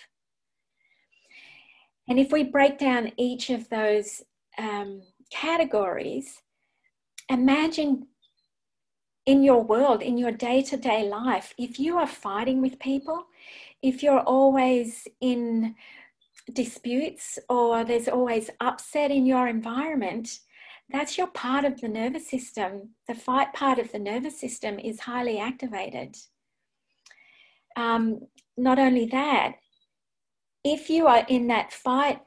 And 2.07 2.19
if 2.19 2.31
we 2.31 2.43
break 2.43 2.77
down 2.77 3.11
each 3.17 3.49
of 3.49 3.69
those 3.69 4.23
um, 4.57 5.01
categories, 5.31 6.41
imagine 7.29 8.07
in 9.25 9.43
your 9.43 9.63
world, 9.63 10.01
in 10.01 10.17
your 10.17 10.31
day 10.31 10.61
to 10.61 10.77
day 10.77 11.07
life, 11.07 11.53
if 11.57 11.79
you 11.79 11.97
are 11.97 12.07
fighting 12.07 12.61
with 12.61 12.79
people, 12.79 13.25
if 13.81 14.03
you're 14.03 14.21
always 14.21 15.07
in 15.19 15.75
disputes 16.53 17.39
or 17.49 17.83
there's 17.83 18.07
always 18.07 18.51
upset 18.61 19.09
in 19.09 19.25
your 19.25 19.47
environment, 19.47 20.39
that's 20.89 21.17
your 21.17 21.27
part 21.27 21.65
of 21.65 21.81
the 21.81 21.87
nervous 21.87 22.29
system. 22.29 22.89
The 23.07 23.15
fight 23.15 23.53
part 23.53 23.79
of 23.79 23.91
the 23.91 23.99
nervous 23.99 24.39
system 24.39 24.77
is 24.77 24.99
highly 24.99 25.39
activated. 25.39 26.15
Um, 27.75 28.27
not 28.55 28.77
only 28.77 29.07
that, 29.07 29.55
if 30.65 30.89
you 30.89 31.05
are 31.05 31.23
in 31.29 31.45
that 31.47 31.71
fight 31.71 32.21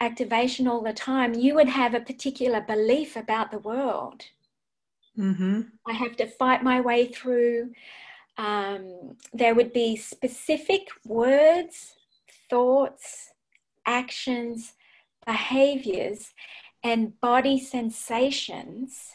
activation 0.00 0.68
all 0.68 0.82
the 0.82 0.92
time, 0.92 1.34
you 1.34 1.54
would 1.54 1.68
have 1.68 1.94
a 1.94 2.00
particular 2.00 2.60
belief 2.60 3.16
about 3.16 3.50
the 3.50 3.58
world. 3.58 4.22
Mm-hmm. 5.18 5.62
I 5.86 5.92
have 5.94 6.14
to 6.18 6.26
fight 6.26 6.62
my 6.62 6.80
way 6.82 7.06
through. 7.06 7.72
Um, 8.36 9.16
there 9.32 9.54
would 9.54 9.72
be 9.72 9.96
specific 9.96 10.88
words, 11.06 11.96
thoughts, 12.50 13.30
actions, 13.86 14.74
behaviors, 15.26 16.34
and 16.84 17.18
body 17.20 17.58
sensations 17.58 19.12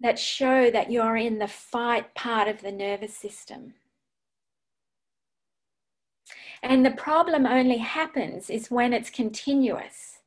that 0.00 0.18
show 0.18 0.70
that 0.70 0.92
you're 0.92 1.16
in 1.16 1.38
the 1.38 1.48
fight 1.48 2.14
part 2.14 2.46
of 2.46 2.62
the 2.62 2.72
nervous 2.72 3.16
system. 3.16 3.74
And 6.64 6.84
the 6.84 6.92
problem 6.92 7.44
only 7.44 7.76
happens 7.76 8.48
is 8.48 8.70
when 8.70 8.94
it's 8.94 9.10
continuous. 9.10 10.20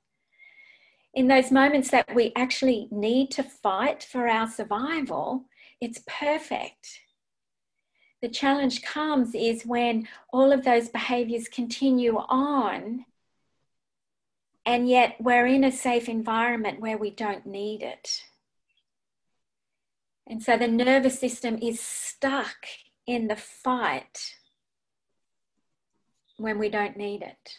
In 1.15 1.27
those 1.27 1.51
moments 1.51 1.89
that 1.89 2.13
we 2.13 2.31
actually 2.35 2.87
need 2.91 3.31
to 3.31 3.43
fight 3.43 4.03
for 4.03 4.27
our 4.27 4.47
survival, 4.47 5.45
it's 5.81 6.03
perfect. 6.05 6.99
The 8.21 8.29
challenge 8.29 8.83
comes 8.83 9.33
is 9.33 9.65
when 9.65 10.07
all 10.31 10.51
of 10.51 10.63
those 10.63 10.89
behaviors 10.89 11.47
continue 11.47 12.17
on, 12.17 13.05
and 14.63 14.87
yet 14.87 15.15
we're 15.19 15.47
in 15.47 15.63
a 15.63 15.71
safe 15.71 16.07
environment 16.07 16.79
where 16.79 16.99
we 16.99 17.09
don't 17.09 17.47
need 17.47 17.81
it. 17.81 18.21
And 20.27 20.43
so 20.43 20.55
the 20.55 20.67
nervous 20.67 21.19
system 21.19 21.57
is 21.63 21.79
stuck 21.79 22.67
in 23.07 23.27
the 23.27 23.35
fight 23.35 24.35
when 26.37 26.59
we 26.59 26.69
don't 26.69 26.97
need 26.97 27.21
it. 27.21 27.53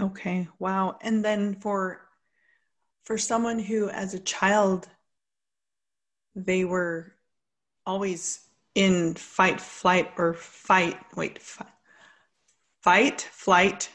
Okay, 0.00 0.48
wow. 0.58 0.98
And 1.00 1.24
then 1.24 1.54
for 1.56 2.00
for 3.04 3.18
someone 3.18 3.58
who 3.58 3.88
as 3.90 4.14
a 4.14 4.20
child 4.20 4.88
they 6.34 6.64
were 6.64 7.14
always 7.86 8.40
in 8.74 9.14
fight 9.14 9.60
flight 9.60 10.10
or 10.16 10.34
fight 10.34 10.98
wait 11.14 11.38
fight, 11.38 11.68
fight 12.82 13.20
flight 13.30 13.90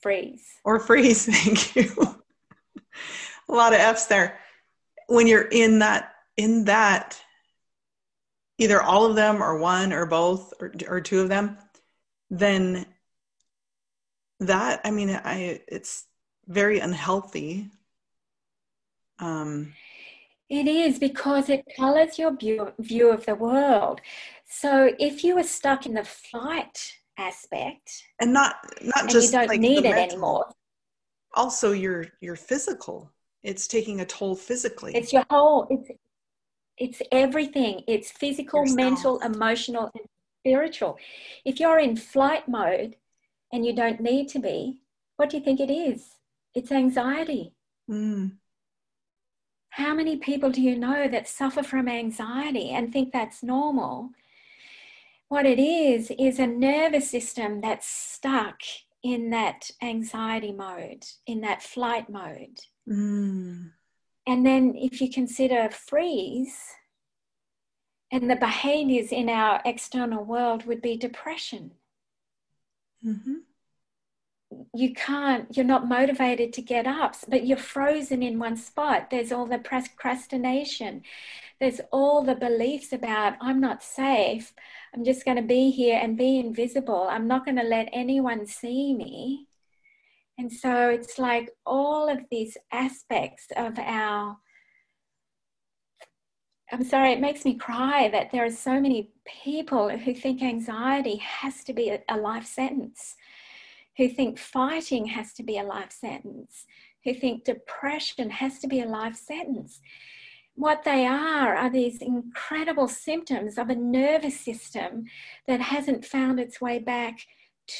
freeze 0.00 0.46
or 0.64 0.78
freeze 0.78 1.24
thank 1.30 1.74
you 1.74 1.90
a 3.48 3.52
lot 3.52 3.72
of 3.72 3.80
f's 3.80 4.06
there 4.06 4.38
when 5.06 5.26
you're 5.26 5.48
in 5.48 5.78
that 5.78 6.12
in 6.36 6.64
that 6.64 7.20
either 8.58 8.82
all 8.82 9.04
of 9.06 9.16
them 9.16 9.42
or 9.42 9.58
one 9.58 9.92
or 9.92 10.06
both 10.06 10.52
or, 10.60 10.72
or 10.88 11.00
two 11.00 11.20
of 11.20 11.28
them 11.28 11.56
then 12.30 12.86
that 14.40 14.80
i 14.84 14.90
mean 14.90 15.10
i 15.10 15.60
it's 15.68 16.06
very 16.48 16.78
unhealthy. 16.78 17.70
Um 19.18 19.72
it 20.48 20.68
is 20.68 20.98
because 20.98 21.48
it 21.48 21.64
colors 21.76 22.20
your 22.20 22.36
view, 22.36 22.72
view 22.78 23.10
of 23.10 23.26
the 23.26 23.34
world. 23.34 24.00
So 24.48 24.92
if 25.00 25.24
you 25.24 25.36
are 25.38 25.42
stuck 25.42 25.86
in 25.86 25.94
the 25.94 26.04
flight 26.04 26.94
aspect 27.18 28.04
and 28.20 28.32
not 28.32 28.56
not 28.82 29.02
and 29.02 29.10
just 29.10 29.32
you 29.32 29.38
don't 29.38 29.48
like 29.48 29.60
need 29.60 29.78
it 29.78 29.90
mental, 29.90 30.02
anymore. 30.02 30.46
also 31.34 31.72
your 31.72 32.06
your 32.20 32.36
physical 32.36 33.10
it's 33.42 33.66
taking 33.66 34.00
a 34.00 34.04
toll 34.04 34.36
physically. 34.36 34.94
It's 34.94 35.12
your 35.12 35.24
whole 35.30 35.66
it's 35.70 35.90
it's 36.78 37.00
everything. 37.10 37.82
It's 37.86 38.10
physical, 38.10 38.60
Yourself. 38.60 38.76
mental, 38.76 39.18
emotional, 39.20 39.90
and 39.94 40.04
spiritual. 40.40 40.98
If 41.44 41.58
you're 41.58 41.78
in 41.78 41.96
flight 41.96 42.48
mode 42.48 42.96
and 43.52 43.64
you 43.64 43.74
don't 43.74 44.00
need 44.00 44.28
to 44.28 44.38
be, 44.38 44.80
what 45.16 45.30
do 45.30 45.38
you 45.38 45.42
think 45.42 45.60
it 45.60 45.72
is? 45.72 46.16
It's 46.54 46.72
anxiety. 46.72 47.52
Mm. 47.90 48.32
How 49.70 49.94
many 49.94 50.16
people 50.16 50.50
do 50.50 50.62
you 50.62 50.76
know 50.76 51.08
that 51.08 51.28
suffer 51.28 51.62
from 51.62 51.88
anxiety 51.88 52.70
and 52.70 52.92
think 52.92 53.12
that's 53.12 53.42
normal? 53.42 54.10
What 55.28 55.44
it 55.44 55.58
is, 55.58 56.12
is 56.18 56.38
a 56.38 56.46
nervous 56.46 57.10
system 57.10 57.60
that's 57.60 57.86
stuck 57.86 58.60
in 59.02 59.30
that 59.30 59.70
anxiety 59.82 60.52
mode, 60.52 61.04
in 61.26 61.40
that 61.42 61.62
flight 61.62 62.08
mode. 62.08 62.58
Mm. 62.88 63.70
And 64.26 64.44
then 64.44 64.74
if 64.76 65.00
you 65.00 65.10
consider 65.10 65.68
freeze, 65.70 66.58
and 68.10 68.30
the 68.30 68.36
behaviors 68.36 69.10
in 69.10 69.28
our 69.28 69.60
external 69.64 70.24
world 70.24 70.64
would 70.66 70.80
be 70.80 70.96
depression. 70.96 71.72
Mm-hmm. 73.04 73.34
You 74.74 74.94
can't, 74.94 75.54
you're 75.56 75.66
not 75.66 75.88
motivated 75.88 76.52
to 76.52 76.62
get 76.62 76.86
up, 76.86 77.16
but 77.28 77.46
you're 77.46 77.56
frozen 77.56 78.22
in 78.22 78.38
one 78.38 78.56
spot. 78.56 79.10
There's 79.10 79.32
all 79.32 79.46
the 79.46 79.58
procrastination. 79.58 81.02
There's 81.58 81.80
all 81.90 82.22
the 82.22 82.36
beliefs 82.36 82.92
about, 82.92 83.34
I'm 83.40 83.60
not 83.60 83.82
safe. 83.82 84.52
I'm 84.94 85.04
just 85.04 85.24
going 85.24 85.36
to 85.36 85.42
be 85.42 85.70
here 85.70 85.98
and 86.00 86.16
be 86.16 86.38
invisible. 86.38 87.08
I'm 87.10 87.26
not 87.26 87.44
going 87.44 87.56
to 87.56 87.64
let 87.64 87.88
anyone 87.92 88.46
see 88.46 88.94
me. 88.94 89.48
And 90.38 90.52
so 90.52 90.90
it's 90.90 91.18
like 91.18 91.50
all 91.64 92.08
of 92.08 92.20
these 92.30 92.56
aspects 92.72 93.46
of 93.56 93.78
our. 93.78 94.36
I'm 96.70 96.84
sorry, 96.84 97.12
it 97.12 97.20
makes 97.20 97.44
me 97.44 97.54
cry 97.54 98.08
that 98.08 98.32
there 98.32 98.44
are 98.44 98.50
so 98.50 98.80
many 98.80 99.12
people 99.24 99.88
who 99.88 100.12
think 100.12 100.42
anxiety 100.42 101.16
has 101.16 101.62
to 101.64 101.72
be 101.72 101.96
a, 102.08 102.16
life 102.16 102.44
sentence, 102.44 103.14
who 103.96 104.08
think 104.08 104.36
fighting 104.36 105.06
has 105.06 105.32
to 105.34 105.44
be 105.44 105.58
a 105.58 105.62
life 105.62 105.92
sentence, 105.92 106.66
who 107.04 107.14
think 107.14 107.44
depression 107.44 108.30
has 108.30 108.58
to 108.58 108.66
be 108.66 108.80
a 108.80 108.86
life 108.86 109.14
sentence. 109.14 109.80
What 110.56 110.82
they 110.82 111.06
are 111.06 111.54
are 111.54 111.70
these 111.70 112.02
incredible 112.02 112.88
symptoms 112.88 113.58
of 113.58 113.70
a 113.70 113.76
nervous 113.76 114.40
system 114.40 115.04
that 115.46 115.60
hasn't 115.60 116.04
found 116.04 116.40
its 116.40 116.60
way 116.60 116.80
back 116.80 117.20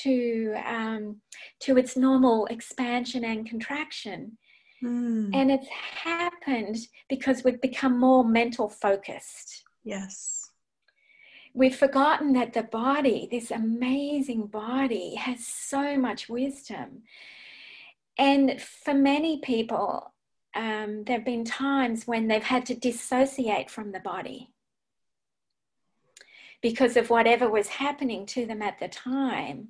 to 0.02 0.54
um, 0.64 1.20
to 1.60 1.76
its 1.76 1.96
normal 1.96 2.46
expansion 2.46 3.24
and 3.24 3.48
contraction. 3.48 4.38
Mm. 4.82 5.30
And 5.34 5.50
it's 5.50 5.68
happened 5.68 6.76
because 7.08 7.44
we've 7.44 7.60
become 7.60 7.98
more 7.98 8.24
mental 8.24 8.68
focused. 8.68 9.64
Yes. 9.84 10.50
We've 11.54 11.74
forgotten 11.74 12.34
that 12.34 12.52
the 12.52 12.64
body, 12.64 13.28
this 13.30 13.50
amazing 13.50 14.48
body, 14.48 15.14
has 15.14 15.46
so 15.46 15.96
much 15.96 16.28
wisdom. 16.28 17.02
And 18.18 18.60
for 18.60 18.92
many 18.92 19.40
people, 19.40 20.12
um, 20.54 21.04
there 21.04 21.16
have 21.16 21.24
been 21.24 21.44
times 21.44 22.06
when 22.06 22.28
they've 22.28 22.42
had 22.42 22.66
to 22.66 22.74
dissociate 22.74 23.70
from 23.70 23.92
the 23.92 24.00
body 24.00 24.50
because 26.62 26.96
of 26.96 27.10
whatever 27.10 27.48
was 27.48 27.68
happening 27.68 28.26
to 28.26 28.46
them 28.46 28.62
at 28.62 28.78
the 28.78 28.88
time. 28.88 29.68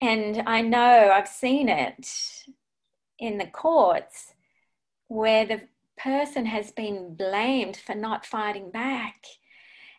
And 0.00 0.42
I 0.46 0.60
know 0.60 1.10
I've 1.10 1.28
seen 1.28 1.68
it 1.68 2.08
in 3.18 3.38
the 3.38 3.46
courts 3.46 4.34
where 5.08 5.46
the 5.46 5.62
person 5.96 6.46
has 6.46 6.70
been 6.70 7.14
blamed 7.14 7.76
for 7.76 7.94
not 7.94 8.26
fighting 8.26 8.70
back. 8.70 9.24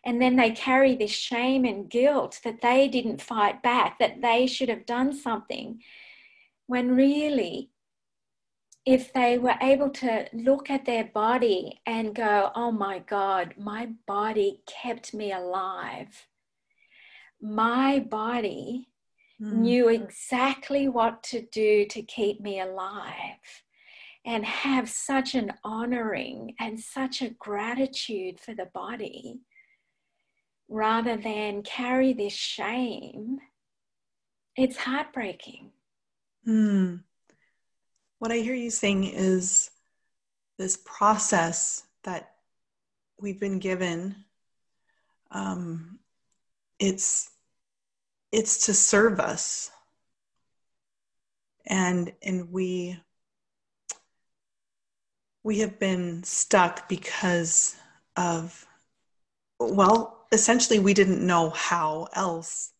And 0.04 0.22
then 0.22 0.36
they 0.36 0.52
carry 0.52 0.94
this 0.94 1.10
shame 1.10 1.64
and 1.64 1.90
guilt 1.90 2.40
that 2.44 2.60
they 2.60 2.88
didn't 2.88 3.20
fight 3.20 3.62
back, 3.62 3.98
that 3.98 4.22
they 4.22 4.46
should 4.46 4.68
have 4.68 4.86
done 4.86 5.12
something. 5.12 5.82
When 6.66 6.94
really, 6.94 7.70
if 8.88 9.12
they 9.12 9.36
were 9.36 9.54
able 9.60 9.90
to 9.90 10.26
look 10.32 10.70
at 10.70 10.86
their 10.86 11.04
body 11.04 11.78
and 11.84 12.14
go, 12.14 12.50
oh 12.54 12.72
my 12.72 13.00
God, 13.00 13.52
my 13.58 13.90
body 14.06 14.62
kept 14.66 15.12
me 15.12 15.30
alive. 15.30 16.26
My 17.38 17.98
body 17.98 18.88
mm. 19.38 19.52
knew 19.52 19.90
exactly 19.90 20.88
what 20.88 21.22
to 21.24 21.42
do 21.52 21.84
to 21.84 22.00
keep 22.00 22.40
me 22.40 22.60
alive 22.60 23.44
and 24.24 24.46
have 24.46 24.88
such 24.88 25.34
an 25.34 25.52
honoring 25.62 26.54
and 26.58 26.80
such 26.80 27.20
a 27.20 27.28
gratitude 27.28 28.40
for 28.40 28.54
the 28.54 28.70
body 28.72 29.40
rather 30.70 31.18
than 31.18 31.62
carry 31.62 32.14
this 32.14 32.32
shame. 32.32 33.36
It's 34.56 34.78
heartbreaking. 34.78 35.72
Mm. 36.48 37.02
What 38.18 38.32
I 38.32 38.36
hear 38.36 38.54
you 38.54 38.70
saying 38.70 39.04
is 39.04 39.70
this 40.58 40.76
process 40.76 41.84
that 42.04 42.32
we've 43.20 43.38
been 43.38 43.58
given. 43.58 44.16
Um, 45.30 45.98
it's 46.78 47.30
it's 48.32 48.66
to 48.66 48.74
serve 48.74 49.20
us, 49.20 49.70
and 51.66 52.12
and 52.22 52.50
we 52.50 52.98
we 55.44 55.60
have 55.60 55.78
been 55.78 56.22
stuck 56.24 56.88
because 56.88 57.76
of 58.16 58.66
well 59.60 60.26
essentially 60.32 60.78
we 60.78 60.92
didn't 60.92 61.24
know 61.24 61.50
how 61.50 62.08
else 62.14 62.72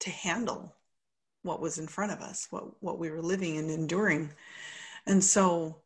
to 0.00 0.10
handle 0.10 0.77
what 1.48 1.60
was 1.60 1.78
in 1.78 1.88
front 1.88 2.12
of 2.12 2.20
us 2.20 2.46
what 2.50 2.82
what 2.82 2.98
we 2.98 3.10
were 3.10 3.22
living 3.22 3.56
and 3.56 3.70
enduring. 3.70 4.30
And 5.06 5.24
so 5.24 5.80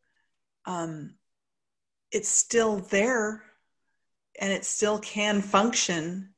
um, 0.66 1.14
it's 2.10 2.28
still 2.28 2.78
there 2.78 3.42
and 4.38 4.52
it 4.52 4.64
still 4.64 4.98
can 4.98 5.40
function 5.40 6.34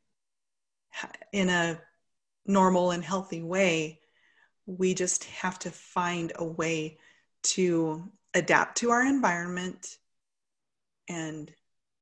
in 1.33 1.49
a 1.49 1.81
normal 2.47 2.90
and 2.90 3.04
healthy 3.04 3.43
way. 3.43 4.00
We 4.66 4.95
just 4.95 5.25
have 5.25 5.59
to 5.61 5.71
find 5.71 6.33
a 6.37 6.45
way 6.45 6.99
to 7.45 8.11
adapt 8.35 8.78
to 8.78 8.90
our 8.90 9.04
environment 9.04 9.99
and 11.09 11.50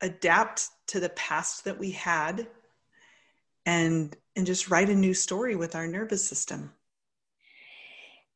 adapt 0.01 0.69
to 0.89 1.01
the 1.01 1.11
past 1.11 1.65
that 1.65 1.79
we 1.79 1.93
had 1.93 2.49
and 3.65 4.17
and 4.35 4.47
just 4.47 4.71
write 4.71 4.89
a 4.89 4.95
new 4.95 5.15
story 5.15 5.55
with 5.55 5.75
our 5.77 5.87
nervous 5.87 6.27
system 6.27 6.73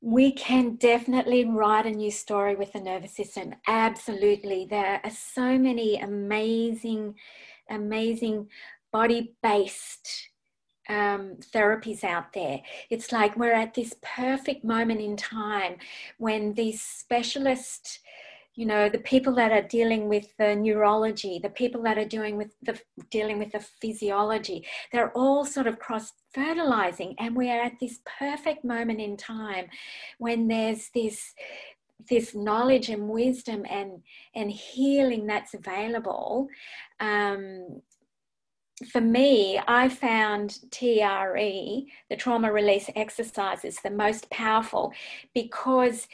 we 0.07 0.31
can 0.31 0.77
definitely 0.77 1.45
write 1.45 1.85
a 1.85 1.91
new 1.91 2.13
story 2.13 2.55
with 2.55 2.73
the 2.73 2.81
nervous 2.81 3.17
system 3.17 3.53
absolutely 3.67 4.65
there 4.71 5.01
are 5.03 5.11
so 5.11 5.59
many 5.59 5.99
amazing 5.99 7.13
amazing 7.71 8.47
body 8.93 9.35
based 9.43 10.31
um, 10.89 11.37
therapies 11.53 12.05
out 12.05 12.33
there. 12.33 12.61
It's 12.91 13.11
like 13.11 13.37
we're 13.37 13.53
at 13.53 13.75
this 13.75 13.95
perfect 14.03 14.65
moment 14.65 15.01
in 15.01 15.17
time 15.17 15.77
when 16.19 16.55
these 16.55 16.81
specialists, 16.81 17.99
you 18.57 18.65
know, 18.65 18.89
the 18.89 18.99
people 18.99 19.35
that 19.35 19.53
are 19.53 19.69
dealing 19.69 20.09
with 20.09 20.35
the 20.39 20.57
neurology, 20.57 21.39
the 21.39 21.51
people 21.51 21.83
that 21.83 21.99
are 21.99 22.07
doing 22.07 22.39
with 22.39 22.57
the 22.63 22.81
dealing 23.11 23.39
with 23.39 23.53
the 23.53 23.61
physiology, 23.61 24.67
they're 24.93 25.13
all 25.13 25.45
sort 25.45 25.67
of 25.67 25.79
cross 25.79 26.13
fertilizing, 26.33 27.15
and 27.19 27.37
we 27.37 27.51
are 27.51 27.61
at 27.61 27.79
this 27.81 28.01
perfect 28.19 28.65
moment 28.65 28.99
in 28.99 29.17
time 29.17 29.67
when 30.19 30.49
there's 30.49 30.89
this 30.95 31.35
this 32.09 32.35
knowledge 32.35 32.89
and 32.89 33.09
wisdom 33.09 33.65
and 33.69 34.03
and 34.35 34.51
healing 34.51 35.27
that's 35.27 35.53
available. 35.53 36.49
Um, 36.99 37.83
for 38.91 39.01
me, 39.01 39.59
I 39.67 39.89
found 39.89 40.59
TRE, 40.71 41.87
the 42.11 42.17
trauma 42.17 42.53
release 42.53 42.91
exercises, 42.95 43.79
the 43.83 43.91
most 43.91 44.29
powerful 44.31 44.93
because 45.35 46.07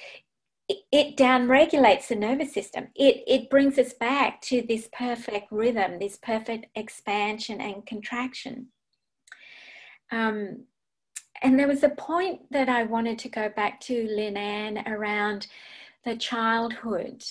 it 0.69 1.16
down 1.16 1.49
regulates 1.49 2.09
the 2.09 2.14
nervous 2.14 2.52
system. 2.52 2.88
It, 2.95 3.23
it 3.26 3.50
brings 3.50 3.78
us 3.78 3.92
back 3.92 4.40
to 4.42 4.62
this 4.62 4.88
perfect 4.92 5.50
rhythm, 5.50 5.99
this 5.99 6.16
perfect 6.16 6.66
expansion 6.75 7.61
and 7.61 7.85
contraction. 7.85 8.69
Um, 10.11 10.64
and 11.42 11.59
there 11.59 11.69
was 11.69 11.83
a 11.83 11.88
point 11.90 12.42
that 12.50 12.69
I 12.69 12.85
wanted 12.85 13.19
to 13.21 13.28
go 13.28 13.49
back 13.49 13.81
to, 13.83 14.07
Lynn 14.09 14.37
Ann, 14.37 14.87
around 14.87 15.49
the 16.04 16.16
childhood 16.16 17.25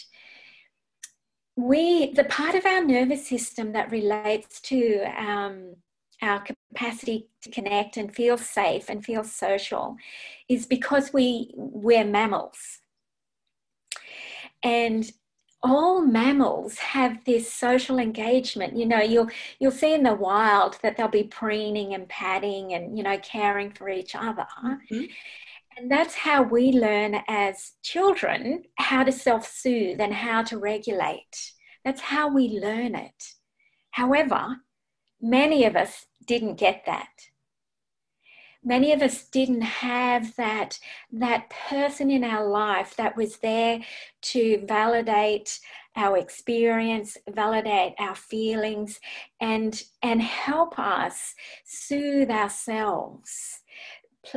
we 1.55 2.13
the 2.13 2.23
part 2.25 2.55
of 2.55 2.65
our 2.65 2.83
nervous 2.83 3.27
system 3.27 3.73
that 3.73 3.91
relates 3.91 4.61
to 4.61 5.03
um, 5.17 5.75
our 6.21 6.43
capacity 6.43 7.27
to 7.41 7.49
connect 7.49 7.97
and 7.97 8.13
feel 8.13 8.37
safe 8.37 8.89
and 8.89 9.03
feel 9.03 9.23
social 9.23 9.95
is 10.47 10.65
because 10.65 11.11
we 11.11 11.51
we're 11.55 12.05
mammals 12.05 12.80
and 14.63 15.11
all 15.63 16.01
mammals 16.01 16.77
have 16.79 17.23
this 17.25 17.51
social 17.51 17.99
engagement 17.99 18.75
you 18.75 18.85
know 18.85 18.99
you'll 18.99 19.29
you'll 19.59 19.71
see 19.71 19.93
in 19.93 20.01
the 20.01 20.13
wild 20.13 20.77
that 20.81 20.97
they'll 20.97 21.07
be 21.07 21.23
preening 21.23 21.93
and 21.93 22.09
patting 22.09 22.73
and 22.73 22.97
you 22.97 23.03
know 23.03 23.17
caring 23.19 23.71
for 23.71 23.87
each 23.87 24.15
other 24.15 24.47
mm-hmm. 24.65 25.03
and 25.77 25.91
that's 25.91 26.15
how 26.15 26.41
we 26.41 26.71
learn 26.71 27.21
as 27.27 27.73
children 27.83 28.63
how 28.79 29.03
to 29.03 29.11
self-soothe 29.11 30.01
and 30.01 30.13
how 30.13 30.41
to 30.41 30.57
regulate 30.57 31.53
that's 31.83 32.01
how 32.01 32.29
we 32.29 32.47
learn 32.47 32.95
it. 32.95 33.33
However, 33.91 34.57
many 35.19 35.65
of 35.65 35.75
us 35.75 36.05
didn't 36.25 36.55
get 36.55 36.83
that. 36.85 37.09
Many 38.63 38.93
of 38.93 39.01
us 39.01 39.25
didn't 39.25 39.61
have 39.61 40.35
that, 40.35 40.79
that 41.11 41.49
person 41.49 42.11
in 42.11 42.23
our 42.23 42.47
life 42.47 42.95
that 42.97 43.17
was 43.17 43.37
there 43.37 43.79
to 44.21 44.63
validate 44.67 45.59
our 45.95 46.17
experience, 46.17 47.17
validate 47.29 47.93
our 47.99 48.15
feelings, 48.15 48.99
and, 49.39 49.81
and 50.03 50.21
help 50.21 50.77
us 50.77 51.33
soothe 51.65 52.29
ourselves 52.29 53.61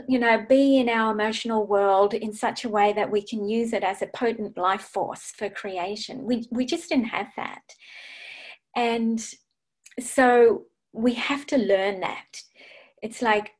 you 0.08 0.18
know, 0.18 0.44
be 0.48 0.78
in 0.78 0.88
our 0.88 1.12
emotional 1.12 1.66
world 1.66 2.14
in 2.14 2.32
such 2.32 2.64
a 2.64 2.68
way 2.68 2.92
that 2.94 3.10
we 3.10 3.22
can 3.22 3.46
use 3.46 3.72
it 3.72 3.84
as 3.84 4.00
a 4.00 4.06
potent 4.08 4.56
life 4.56 4.82
force 4.82 5.32
for 5.36 5.48
creation. 5.50 6.24
We, 6.24 6.46
we 6.50 6.64
just 6.64 6.88
didn't 6.88 7.06
have 7.06 7.28
that. 7.36 7.62
And 8.74 9.24
so 10.00 10.64
we 10.92 11.14
have 11.14 11.46
to 11.46 11.58
learn 11.58 12.00
that. 12.00 12.40
It's 13.02 13.20
like 13.20 13.52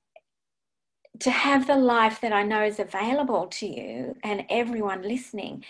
to 1.21 1.31
have 1.31 1.67
the 1.67 1.77
life 1.77 2.21
that 2.21 2.33
I 2.33 2.43
know 2.43 2.65
is 2.65 2.81
available 2.81 3.47
to 3.47 3.67
you 3.67 4.17
and 4.23 4.45
everyone 4.51 5.03
listening, 5.03 5.65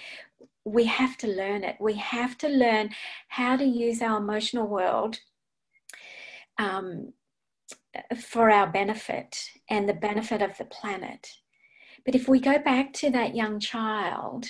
we 0.65 0.85
have 0.85 1.17
to 1.19 1.27
learn 1.27 1.65
it. 1.65 1.77
We 1.79 1.95
have 1.95 2.39
to 2.39 2.49
learn 2.49 2.91
how 3.29 3.57
to 3.57 3.65
use 3.65 4.01
our 4.01 4.19
emotional 4.19 4.67
world 4.67 5.19
um, 6.59 7.13
for 8.19 8.51
our 8.51 8.67
benefit 8.67 9.51
and 9.69 9.89
the 9.89 9.95
benefit 9.95 10.41
of 10.41 10.57
the 10.57 10.65
planet. 10.65 11.29
But 12.05 12.15
if 12.15 12.29
we 12.29 12.41
go 12.41 12.59
back 12.59 12.93
to 12.95 13.11
that 13.11 13.35
young 13.35 13.61
child, 13.61 14.47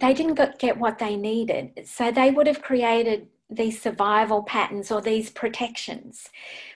they 0.00 0.14
didn't 0.14 0.58
get 0.58 0.78
what 0.78 0.98
they 0.98 1.16
needed. 1.16 1.86
So 1.86 2.10
they 2.10 2.30
would 2.30 2.46
have 2.46 2.62
created 2.62 3.28
these 3.50 3.80
survival 3.80 4.42
patterns 4.42 4.90
or 4.90 5.00
these 5.00 5.30
protections. 5.30 6.28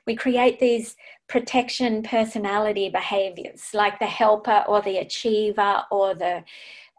We 0.07 0.17
create 0.17 0.59
these 0.59 0.97
protection 1.29 2.03
personality 2.03 2.89
behaviors 2.89 3.71
like 3.73 3.99
the 3.99 4.07
helper 4.07 4.65
or 4.67 4.83
the 4.83 4.99
achiever 4.99 5.83
or 5.91 6.15
the 6.15 6.45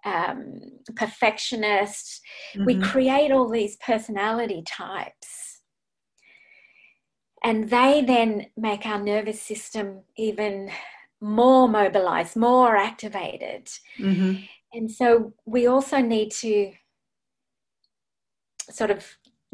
um, 0.05 0.61
perfectionist. 0.95 2.21
Mm-hmm. 2.55 2.65
We 2.65 2.79
create 2.79 3.31
all 3.31 3.49
these 3.49 3.75
personality 3.77 4.63
types 4.65 5.45
and 7.45 7.69
they 7.69 8.01
then 8.01 8.47
make 8.57 8.87
our 8.87 8.99
nervous 8.99 9.39
system 9.39 9.99
even 10.17 10.71
more 11.21 11.67
mobilized, 11.69 12.35
more 12.35 12.75
activated. 12.75 13.69
Mm-hmm. 13.99 14.41
And 14.73 14.91
so 14.91 15.33
we 15.45 15.67
also 15.67 15.99
need 15.99 16.31
to 16.41 16.71
sort 18.71 18.89
of 18.89 19.05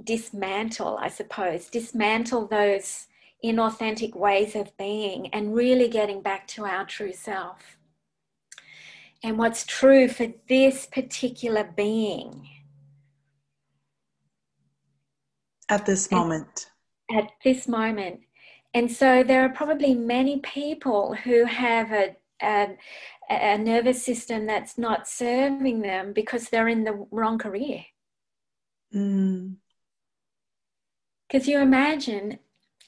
dismantle, 0.06 0.98
I 1.00 1.10
suppose, 1.10 1.68
dismantle 1.68 2.48
those 2.48 3.08
inauthentic 3.44 4.16
ways 4.16 4.56
of 4.56 4.76
being 4.78 5.28
and 5.34 5.56
really 5.56 5.88
getting 5.88 6.22
back 6.22 6.48
to 6.50 6.66
our 6.66 6.86
true 6.86 7.14
self. 7.14 7.78
And 9.24 9.38
what's 9.38 9.66
true 9.66 10.08
for 10.08 10.28
this 10.48 10.86
particular 10.86 11.64
being. 11.76 12.50
At 15.70 15.86
this 15.86 16.12
moment 16.12 16.72
at 17.14 17.32
this 17.44 17.68
moment. 17.68 18.22
And 18.74 18.92
so 18.92 19.24
there 19.24 19.44
are 19.44 19.50
probably 19.50 19.94
many 19.94 20.40
people 20.40 21.14
who 21.14 21.46
have 21.46 21.92
a, 21.92 22.16
a, 22.42 22.78
a 23.30 23.58
nervous 23.58 24.04
system 24.04 24.46
that's 24.46 24.78
not 24.78 25.08
serving 25.08 25.82
them 25.82 26.14
because 26.14 26.50
they're 26.50 26.70
in 26.70 26.84
the 26.84 27.06
wrong 27.12 27.38
career. 27.38 27.84
Mm. 28.96 29.56
Because 31.32 31.48
you 31.48 31.60
imagine 31.60 32.40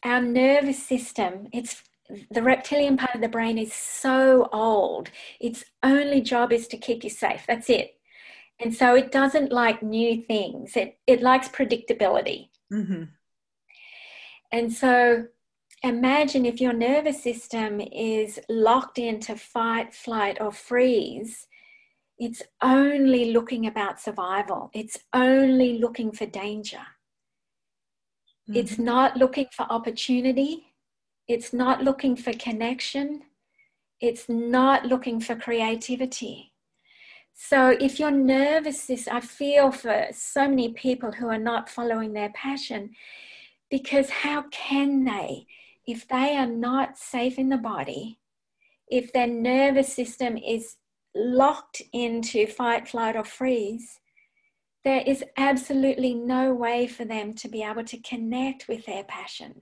our 0.04 0.22
nervous 0.22 0.84
system, 0.84 1.48
it's 1.54 1.82
the 2.30 2.44
reptilian 2.44 2.98
part 2.98 3.16
of 3.16 3.22
the 3.22 3.30
brain 3.30 3.58
is 3.58 3.74
so 3.74 4.50
old. 4.52 5.10
Its 5.40 5.64
only 5.82 6.20
job 6.20 6.52
is 6.52 6.68
to 6.68 6.78
keep 6.78 7.06
you 7.06 7.10
safe. 7.10 7.46
That's 7.48 7.70
it. 7.70 7.96
And 8.60 8.76
so 8.76 8.96
it 8.96 9.12
doesn't 9.12 9.52
like 9.52 9.82
new 9.82 10.22
things. 10.24 10.76
It 10.76 11.00
it 11.08 11.22
likes 11.22 11.48
predictability. 11.48 12.50
Mm-hmm. 12.72 13.04
And 14.52 14.74
so 14.74 15.28
imagine 15.82 16.46
if 16.46 16.60
your 16.60 16.74
nervous 16.74 17.24
system 17.24 17.80
is 17.80 18.40
locked 18.50 19.00
into 19.00 19.36
fight, 19.38 19.94
flight, 19.94 20.38
or 20.42 20.52
freeze, 20.52 21.48
it's 22.20 22.42
only 22.62 23.32
looking 23.32 23.66
about 23.66 24.02
survival, 24.02 24.70
it's 24.74 24.98
only 25.14 25.80
looking 25.80 26.12
for 26.12 26.26
danger. 26.26 26.86
Mm-hmm. 28.50 28.60
It's 28.60 28.78
not 28.78 29.18
looking 29.18 29.48
for 29.52 29.64
opportunity, 29.64 30.74
it's 31.28 31.54
not 31.54 31.84
looking 31.84 32.16
for 32.16 32.34
connection, 32.34 33.22
it's 34.02 34.28
not 34.28 34.86
looking 34.86 35.22
for 35.22 35.36
creativity. 35.36 36.52
So, 37.34 37.70
if 37.70 38.00
your 38.00 38.12
nervous 38.12 38.82
system, 38.82 39.16
I 39.16 39.22
feel 39.22 39.72
for 39.72 40.08
so 40.12 40.48
many 40.48 40.74
people 40.74 41.12
who 41.14 41.28
are 41.30 41.40
not 41.40 41.70
following 41.70 42.14
their 42.14 42.30
passion, 42.30 42.92
because 43.72 44.10
how 44.10 44.44
can 44.52 45.04
they, 45.04 45.48
if 45.88 46.08
they 46.08 46.38
are 46.38 46.48
not 46.48 46.98
safe 46.98 47.40
in 47.40 47.50
the 47.50 47.58
body, 47.58 48.20
if 48.88 49.12
their 49.14 49.28
nervous 49.28 49.92
system 49.94 50.38
is 50.38 50.76
locked 51.16 51.82
into 51.94 52.46
fight, 52.46 52.88
flight, 52.88 53.16
or 53.16 53.24
freeze, 53.24 54.00
there 54.84 55.04
is 55.06 55.24
absolutely 55.38 56.13
no 56.13 56.54
way 56.54 56.88
for 56.88 57.06
them 57.06 57.34
to 57.36 57.48
be 57.48 57.63
able 57.63 57.84
to 57.86 57.98
connect 57.98 58.67
with 58.67 58.86
their 58.86 59.04
passion. 59.04 59.62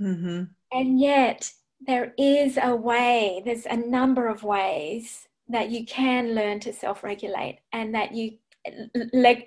Mm-hmm. 0.00 0.44
And 0.72 1.00
yet, 1.00 1.50
there 1.80 2.14
is 2.18 2.58
a 2.62 2.74
way, 2.74 3.42
there's 3.44 3.66
a 3.66 3.76
number 3.76 4.28
of 4.28 4.42
ways 4.42 5.28
that 5.48 5.70
you 5.70 5.84
can 5.86 6.34
learn 6.34 6.60
to 6.60 6.72
self 6.72 7.04
regulate 7.04 7.60
and 7.72 7.94
that 7.94 8.12
you 8.12 8.32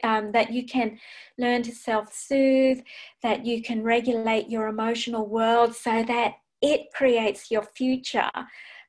um, 0.03 0.31
that 0.31 0.51
you 0.51 0.65
can 0.65 0.97
learn 1.37 1.61
to 1.63 1.73
self 1.73 2.13
soothe, 2.13 2.81
that 3.21 3.45
you 3.45 3.61
can 3.61 3.83
regulate 3.83 4.49
your 4.49 4.67
emotional 4.67 5.27
world 5.27 5.75
so 5.75 6.03
that 6.03 6.35
it 6.61 6.91
creates 6.93 7.51
your 7.51 7.63
future 7.63 8.29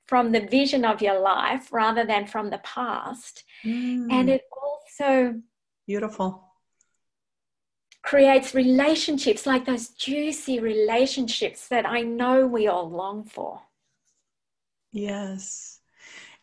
from 0.07 0.33
the 0.33 0.47
vision 0.47 0.85
of 0.85 1.03
your 1.03 1.21
life 1.21 1.73
rather 1.73 2.05
than 2.05 2.27
from 2.27 2.51
the 2.51 2.59
past. 2.59 3.45
Mm. 3.65 4.11
And 4.11 4.31
it 4.31 4.43
also 4.53 5.41
beautiful 5.91 6.51
creates 8.03 8.55
relationships 8.55 9.45
like 9.45 9.65
those 9.65 9.89
juicy 9.89 10.61
relationships 10.61 11.67
that 11.67 11.85
I 11.85 12.03
know 12.03 12.47
we 12.47 12.69
all 12.69 12.89
long 12.89 13.25
for. 13.25 13.61
Yes. 14.93 15.81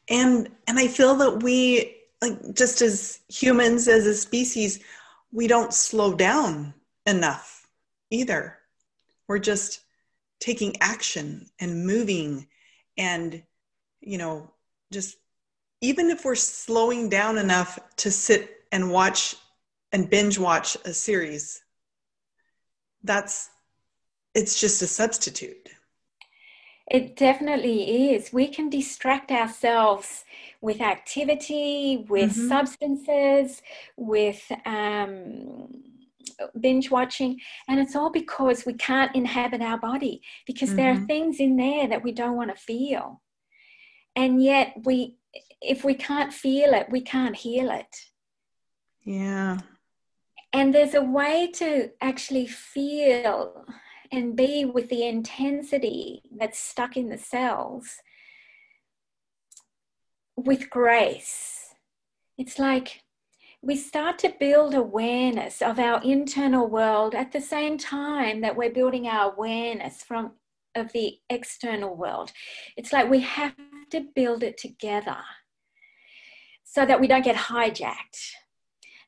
And 0.10 0.50
and 0.68 0.78
I 0.78 0.90
feel 0.90 1.16
that 1.16 1.44
we 1.44 1.96
like 2.22 2.54
just 2.54 2.82
as 2.82 3.22
humans 3.30 3.88
as 3.88 4.06
a 4.06 4.14
species 4.14 4.82
we 5.32 5.48
don't 5.48 5.74
slow 5.74 6.14
down 6.14 6.74
enough 7.06 7.68
either. 8.12 8.58
We're 9.30 9.40
just 9.40 9.80
taking 10.42 10.76
action 10.82 11.48
and 11.62 11.86
moving 11.86 12.48
and 12.98 13.42
you 14.02 14.18
know 14.18 14.52
just 14.92 15.16
even 15.80 16.10
if 16.10 16.26
we're 16.26 16.36
slowing 16.36 17.08
down 17.08 17.38
enough 17.38 17.80
to 17.96 18.12
sit 18.12 18.57
and 18.72 18.92
watch 18.92 19.36
and 19.92 20.10
binge 20.10 20.38
watch 20.38 20.78
a 20.86 20.94
series 20.94 21.62
that's 23.04 23.50
it's 24.34 24.60
just 24.60 24.82
a 24.82 24.88
substitute 24.88 25.70
it 26.90 27.18
definitely 27.18 28.14
is 28.14 28.32
we 28.32 28.48
can 28.48 28.70
distract 28.70 29.32
ourselves 29.32 30.24
with 30.62 30.82
activity 30.82 32.06
with 32.10 32.32
mm-hmm. 32.32 32.48
substances 32.48 33.62
with 33.98 34.42
um, 34.66 35.84
binge 36.60 36.92
watching 36.92 37.40
and 37.68 37.80
it's 37.80 37.96
all 37.96 38.12
because 38.12 38.66
we 38.66 38.74
can't 38.74 39.16
inhabit 39.16 39.62
our 39.62 39.78
body 39.78 40.22
because 40.46 40.70
mm-hmm. 40.70 40.78
there 40.78 40.92
are 40.92 40.96
mm-hmm. 40.96 41.06
things 41.06 41.40
in 41.40 41.56
there 41.56 41.88
that 41.88 42.04
we 42.04 42.12
don't 42.12 42.38
want 42.38 42.50
to 42.50 42.62
feel 42.62 43.22
and 44.16 44.42
yet 44.42 44.74
we 44.84 45.16
if 45.62 45.84
we 45.84 45.94
can't 45.94 46.34
feel 46.34 46.74
it 46.74 46.88
we 46.90 47.02
can't 47.02 47.36
heal 47.36 47.70
it 47.70 47.96
yeah 49.08 49.58
and 50.54 50.74
there's 50.74 50.94
a 50.94 51.02
way 51.02 51.50
to 51.54 51.90
actually 52.02 52.46
feel 52.46 53.66
and 54.12 54.36
be 54.36 54.66
with 54.66 54.90
the 54.90 55.08
intensity 55.08 56.22
that's 56.38 56.60
stuck 56.60 56.98
in 56.98 57.10
the 57.10 57.18
cells 57.18 57.96
with 60.36 60.70
grace 60.70 61.74
it's 62.38 62.60
like 62.60 63.02
we 63.62 63.76
start 63.76 64.20
to 64.20 64.34
build 64.40 64.76
awareness 64.76 65.62
of 65.62 65.80
our 65.80 66.02
internal 66.04 66.68
world 66.68 67.16
at 67.16 67.32
the 67.32 67.42
same 67.42 67.78
time 67.78 68.42
that 68.42 68.56
we're 68.56 68.70
building 68.70 69.08
our 69.08 69.32
awareness 69.32 70.04
from 70.04 70.34
of 70.78 70.92
the 70.94 71.18
external 71.30 71.96
world. 71.96 72.32
It's 72.78 72.94
like 72.94 73.10
we 73.10 73.22
have 73.22 73.56
to 73.92 74.06
build 74.16 74.44
it 74.44 74.58
together 74.58 75.18
so 76.64 76.86
that 76.86 77.02
we 77.02 77.08
don't 77.08 77.26
get 77.26 77.36
hijacked. 77.36 78.32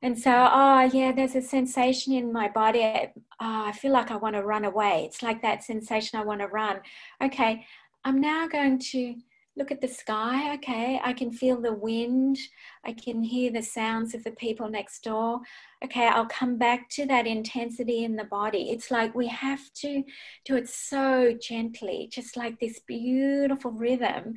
And 0.01 0.17
so, 0.17 0.31
oh, 0.31 0.89
yeah, 0.93 1.11
there's 1.11 1.35
a 1.35 1.41
sensation 1.41 2.13
in 2.13 2.31
my 2.31 2.47
body. 2.47 2.81
Oh, 2.83 3.11
I 3.39 3.73
feel 3.73 3.91
like 3.91 4.11
I 4.11 4.15
want 4.15 4.35
to 4.35 4.43
run 4.43 4.63
away. 4.63 5.03
It's 5.05 5.21
like 5.21 5.41
that 5.41 5.63
sensation 5.63 6.19
I 6.19 6.23
want 6.23 6.39
to 6.39 6.47
run. 6.47 6.79
Okay, 7.21 7.65
I'm 8.05 8.21
now 8.21 8.47
going 8.47 8.79
to 8.79 9.15
look 9.57 9.71
at 9.71 9.81
the 9.81 9.87
sky. 9.89 10.53
Okay, 10.53 11.01
I 11.03 11.11
can 11.11 11.33
feel 11.33 11.59
the 11.59 11.73
wind. 11.73 12.37
I 12.85 12.93
can 12.93 13.21
hear 13.21 13.51
the 13.51 13.61
sounds 13.61 14.15
of 14.15 14.23
the 14.23 14.31
people 14.31 14.69
next 14.69 15.03
door. 15.03 15.41
Okay, 15.83 16.07
I'll 16.07 16.27
come 16.27 16.57
back 16.57 16.89
to 16.91 17.05
that 17.07 17.27
intensity 17.27 18.05
in 18.05 18.15
the 18.15 18.23
body. 18.23 18.69
It's 18.69 18.89
like 18.89 19.13
we 19.13 19.27
have 19.27 19.61
to 19.81 20.03
do 20.45 20.55
it 20.55 20.69
so 20.69 21.37
gently, 21.41 22.09
just 22.09 22.37
like 22.37 22.57
this 22.59 22.79
beautiful 22.87 23.71
rhythm, 23.71 24.35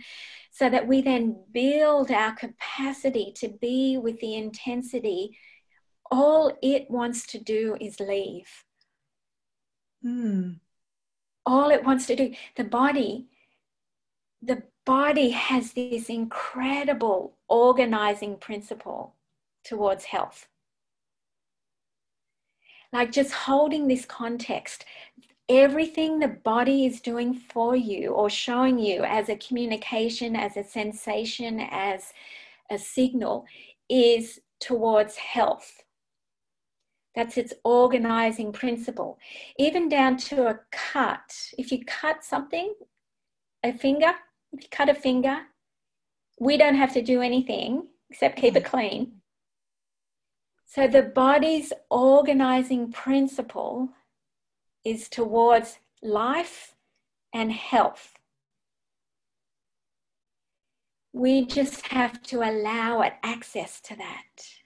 so 0.51 0.69
that 0.69 0.89
we 0.89 1.03
then 1.03 1.37
build 1.53 2.11
our 2.11 2.35
capacity 2.35 3.33
to 3.37 3.49
be 3.49 3.99
with 3.99 4.19
the 4.19 4.35
intensity. 4.35 5.39
All 6.11 6.57
it 6.63 6.91
wants 6.91 7.27
to 7.29 7.39
do 7.39 7.77
is 7.81 8.01
leave. 8.01 8.65
Hmm. 10.03 10.53
All 11.47 11.71
it 11.71 11.85
wants 11.85 12.07
to 12.07 12.17
do, 12.17 12.35
the 12.57 12.65
body, 12.65 13.27
the 14.41 14.63
body 14.85 15.31
has 15.31 15.73
this 15.73 16.09
incredible 16.09 17.37
organizing 17.49 18.37
principle 18.37 19.15
towards 19.65 20.05
health. 20.05 20.49
Like 22.93 23.11
just 23.11 23.33
holding 23.33 23.89
this 23.89 24.05
context, 24.05 24.85
everything 25.49 26.19
the 26.19 26.29
body 26.29 26.87
is 26.87 27.01
doing 27.01 27.35
for 27.35 27.75
you 27.75 28.11
or 28.11 28.29
showing 28.29 28.79
you 28.79 29.03
as 29.05 29.29
a 29.29 29.37
communication, 29.37 30.37
as 30.37 30.57
a 30.57 30.65
sensation, 30.65 31.61
as 31.71 32.13
a 32.71 32.79
signal 32.79 33.47
is 33.89 34.41
towards 34.61 35.17
health. 35.17 35.82
That's 37.15 37.37
its 37.37 37.53
organizing 37.65 38.53
principle. 38.53 39.19
Even 39.59 39.89
down 39.89 40.17
to 40.29 40.47
a 40.47 40.61
cut. 40.71 41.53
If 41.59 41.71
you 41.71 41.85
cut 41.85 42.25
something, 42.25 42.75
a 43.63 43.73
finger, 43.73 44.13
if 44.53 44.63
you 44.63 44.69
cut 44.71 44.89
a 44.89 44.95
finger, 44.95 45.41
we 46.41 46.57
don't 46.57 46.75
have 46.75 46.93
to 46.95 47.03
do 47.03 47.21
anything 47.21 47.89
except 48.11 48.37
keep 48.37 48.57
it 48.57 48.67
hmm. 48.67 48.69
clean. 48.69 49.13
So 50.67 50.89
the 50.89 51.03
body's 51.03 51.73
organizing 51.91 52.93
principle 52.93 53.91
is 54.85 55.09
towards 55.09 55.79
life 56.03 56.75
and 57.35 57.53
health. 57.53 58.15
We 61.13 61.45
just 61.45 61.89
have 61.89 62.23
to 62.25 62.39
allow 62.39 63.03
it 63.03 63.13
access 63.23 63.83
to 63.83 63.97
that. 63.97 64.62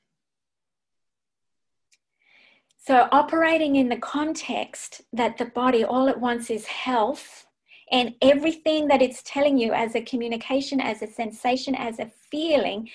So, 2.87 3.09
operating 3.11 3.75
in 3.75 3.89
the 3.89 3.97
context 3.97 5.01
that 5.13 5.39
the 5.39 5.47
body 5.47 5.83
all 5.83 6.07
it 6.07 6.21
wants 6.21 6.51
is 6.51 6.67
health 6.67 7.45
and 7.91 8.15
everything 8.23 8.87
that 8.87 9.03
it's 9.03 9.25
telling 9.25 9.59
you 9.59 9.73
as 9.73 9.97
a 9.97 10.03
communication, 10.03 10.81
as 10.81 11.03
a 11.03 11.09
sensation, 11.09 11.75
as 11.75 11.99
a 11.99 12.13
feeling 12.31 12.89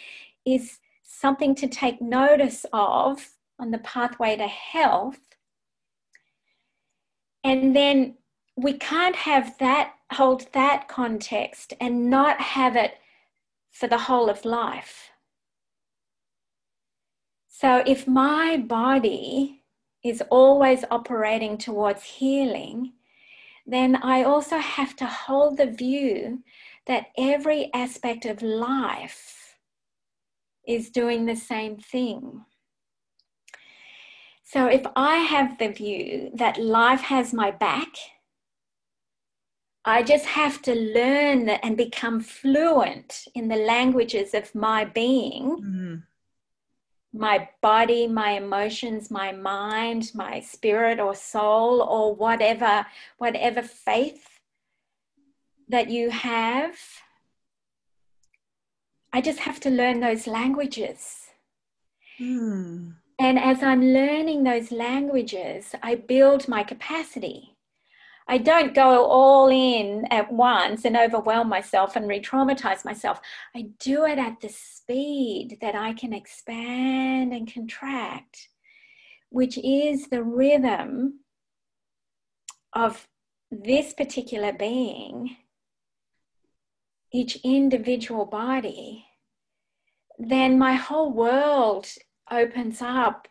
is 0.45 0.79
something 1.03 1.53
to 1.55 1.67
take 1.67 2.01
notice 2.01 2.65
of 2.71 3.31
on 3.59 3.71
the 3.71 3.79
pathway 3.79 4.37
to 4.37 4.47
health. 4.47 5.19
And 7.43 7.75
then 7.75 8.15
we 8.55 8.71
can't 8.71 9.17
have 9.17 9.57
that, 9.57 9.95
hold 10.13 10.47
that 10.53 10.87
context 10.87 11.73
and 11.81 12.09
not 12.09 12.39
have 12.39 12.77
it 12.77 12.93
for 13.71 13.87
the 13.87 13.97
whole 13.97 14.29
of 14.29 14.45
life. 14.45 15.09
So 17.49 17.83
if 17.85 18.07
my 18.07 18.55
body 18.55 19.60
is 20.03 20.23
always 20.29 20.83
operating 20.89 21.57
towards 21.57 22.03
healing, 22.03 22.93
then 23.65 23.95
I 23.95 24.23
also 24.23 24.57
have 24.57 24.95
to 24.97 25.05
hold 25.05 25.57
the 25.57 25.67
view 25.67 26.43
that 26.87 27.07
every 27.17 27.69
aspect 27.73 28.25
of 28.25 28.41
life 28.41 29.57
is 30.67 30.89
doing 30.89 31.25
the 31.25 31.35
same 31.35 31.77
thing. 31.77 32.45
So 34.43 34.67
if 34.67 34.85
I 34.95 35.17
have 35.17 35.57
the 35.57 35.69
view 35.69 36.31
that 36.35 36.61
life 36.61 37.01
has 37.01 37.33
my 37.33 37.51
back, 37.51 37.87
I 39.85 40.03
just 40.03 40.25
have 40.25 40.61
to 40.63 40.75
learn 40.75 41.49
and 41.49 41.75
become 41.75 42.19
fluent 42.19 43.27
in 43.33 43.47
the 43.47 43.55
languages 43.55 44.33
of 44.33 44.53
my 44.53 44.85
being, 44.85 45.57
mm-hmm. 45.57 45.95
My 47.13 47.49
body, 47.61 48.07
my 48.07 48.31
emotions, 48.31 49.11
my 49.11 49.31
mind, 49.31 50.11
my 50.13 50.39
spirit 50.39 50.99
or 50.99 51.13
soul, 51.13 51.81
or 51.81 52.15
whatever, 52.15 52.85
whatever 53.17 53.61
faith 53.61 54.39
that 55.67 55.89
you 55.89 56.09
have. 56.09 56.75
I 59.13 59.19
just 59.21 59.39
have 59.39 59.59
to 59.61 59.69
learn 59.69 59.99
those 59.99 60.25
languages. 60.25 61.27
Mm. 62.19 62.95
And 63.19 63.37
as 63.37 63.61
I'm 63.61 63.81
learning 63.81 64.43
those 64.43 64.71
languages, 64.71 65.75
I 65.83 65.95
build 65.95 66.47
my 66.47 66.63
capacity. 66.63 67.55
I 68.31 68.37
don't 68.37 68.73
go 68.73 69.07
all 69.07 69.49
in 69.49 70.05
at 70.09 70.31
once 70.31 70.85
and 70.85 70.95
overwhelm 70.95 71.49
myself 71.49 71.97
and 71.97 72.07
re 72.07 72.21
traumatize 72.21 72.85
myself. 72.85 73.19
I 73.53 73.71
do 73.77 74.05
it 74.05 74.17
at 74.17 74.39
the 74.39 74.47
speed 74.47 75.57
that 75.59 75.75
I 75.75 75.91
can 75.91 76.13
expand 76.13 77.33
and 77.33 77.53
contract, 77.53 78.47
which 79.31 79.57
is 79.57 80.07
the 80.07 80.23
rhythm 80.23 81.19
of 82.71 83.05
this 83.51 83.93
particular 83.93 84.53
being, 84.53 85.35
each 87.11 87.35
individual 87.43 88.25
body. 88.25 89.07
Then 90.17 90.57
my 90.57 90.75
whole 90.75 91.11
world 91.11 91.85
opens 92.31 92.81
up 92.81 93.27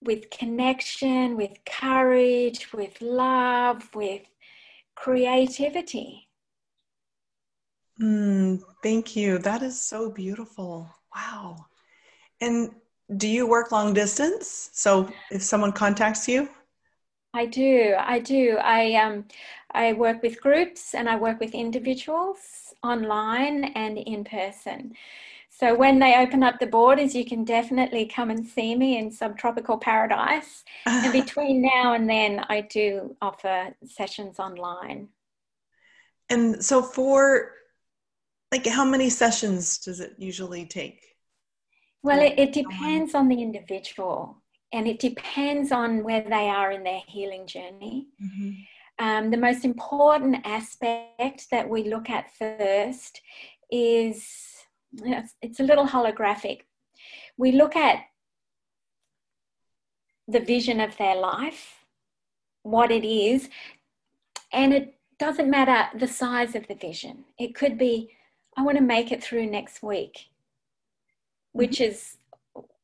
with 0.00 0.30
connection, 0.30 1.36
with 1.36 1.58
courage, 1.66 2.72
with 2.72 3.02
love, 3.02 3.94
with 3.94 4.22
creativity. 5.02 6.28
Mm, 8.00 8.62
thank 8.82 9.16
you. 9.16 9.38
That 9.38 9.62
is 9.62 9.80
so 9.80 10.10
beautiful. 10.10 10.88
Wow. 11.14 11.66
And 12.40 12.70
do 13.16 13.28
you 13.28 13.46
work 13.46 13.72
long 13.72 13.94
distance? 13.94 14.70
So 14.72 15.08
if 15.30 15.42
someone 15.42 15.72
contacts 15.72 16.28
you? 16.28 16.48
I 17.34 17.46
do. 17.46 17.94
I 17.98 18.18
do. 18.20 18.58
I 18.62 18.94
um 18.94 19.24
I 19.72 19.92
work 19.92 20.22
with 20.22 20.40
groups 20.40 20.94
and 20.94 21.08
I 21.08 21.16
work 21.16 21.40
with 21.40 21.54
individuals 21.54 22.74
online 22.82 23.64
and 23.74 23.98
in 23.98 24.24
person. 24.24 24.94
So 25.58 25.74
when 25.74 25.98
they 25.98 26.14
open 26.16 26.44
up 26.44 26.60
the 26.60 26.68
borders, 26.68 27.16
you 27.16 27.24
can 27.24 27.42
definitely 27.42 28.06
come 28.06 28.30
and 28.30 28.46
see 28.46 28.76
me 28.76 28.96
in 28.96 29.10
subtropical 29.10 29.76
paradise. 29.76 30.62
and 30.86 31.12
between 31.12 31.62
now 31.62 31.94
and 31.94 32.08
then, 32.08 32.44
I 32.48 32.60
do 32.60 33.16
offer 33.20 33.74
sessions 33.84 34.38
online. 34.38 35.08
And 36.30 36.64
so, 36.64 36.80
for 36.80 37.54
like, 38.52 38.68
how 38.68 38.84
many 38.84 39.10
sessions 39.10 39.78
does 39.78 39.98
it 39.98 40.14
usually 40.16 40.64
take? 40.64 41.16
Well, 42.04 42.20
it, 42.20 42.34
it 42.38 42.52
depends 42.52 43.16
on 43.16 43.26
the 43.26 43.42
individual 43.42 44.40
and 44.72 44.86
it 44.86 45.00
depends 45.00 45.72
on 45.72 46.04
where 46.04 46.22
they 46.22 46.48
are 46.48 46.70
in 46.70 46.84
their 46.84 47.02
healing 47.08 47.48
journey. 47.48 48.06
Mm-hmm. 48.22 49.04
Um, 49.04 49.30
the 49.32 49.36
most 49.36 49.64
important 49.64 50.36
aspect 50.44 51.48
that 51.50 51.68
we 51.68 51.82
look 51.82 52.10
at 52.10 52.32
first 52.36 53.20
is 53.72 54.57
it's 55.42 55.60
a 55.60 55.64
little 55.64 55.86
holographic. 55.86 56.60
We 57.36 57.52
look 57.52 57.76
at 57.76 58.00
the 60.26 60.40
vision 60.40 60.80
of 60.80 60.96
their 60.96 61.16
life, 61.16 61.84
what 62.62 62.90
it 62.90 63.06
is, 63.06 63.48
and 64.52 64.72
it 64.72 64.94
doesn't 65.18 65.50
matter 65.50 65.88
the 65.98 66.06
size 66.06 66.54
of 66.54 66.66
the 66.68 66.74
vision. 66.74 67.24
It 67.38 67.54
could 67.54 67.78
be, 67.78 68.10
I 68.56 68.62
want 68.62 68.78
to 68.78 68.84
make 68.84 69.10
it 69.10 69.22
through 69.22 69.46
next 69.46 69.82
week, 69.82 70.26
which 71.52 71.78
mm-hmm. 71.78 71.92
is 71.92 72.16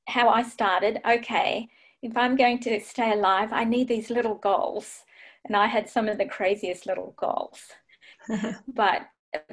how 0.08 0.28
I 0.28 0.42
started. 0.42 1.00
Okay, 1.06 1.68
if 2.02 2.16
I'm 2.16 2.36
going 2.36 2.58
to 2.60 2.80
stay 2.80 3.12
alive, 3.12 3.52
I 3.52 3.64
need 3.64 3.88
these 3.88 4.10
little 4.10 4.34
goals. 4.34 5.04
And 5.44 5.56
I 5.56 5.66
had 5.66 5.88
some 5.88 6.08
of 6.08 6.18
the 6.18 6.24
craziest 6.24 6.86
little 6.86 7.14
goals. 7.16 7.60
but 8.68 9.02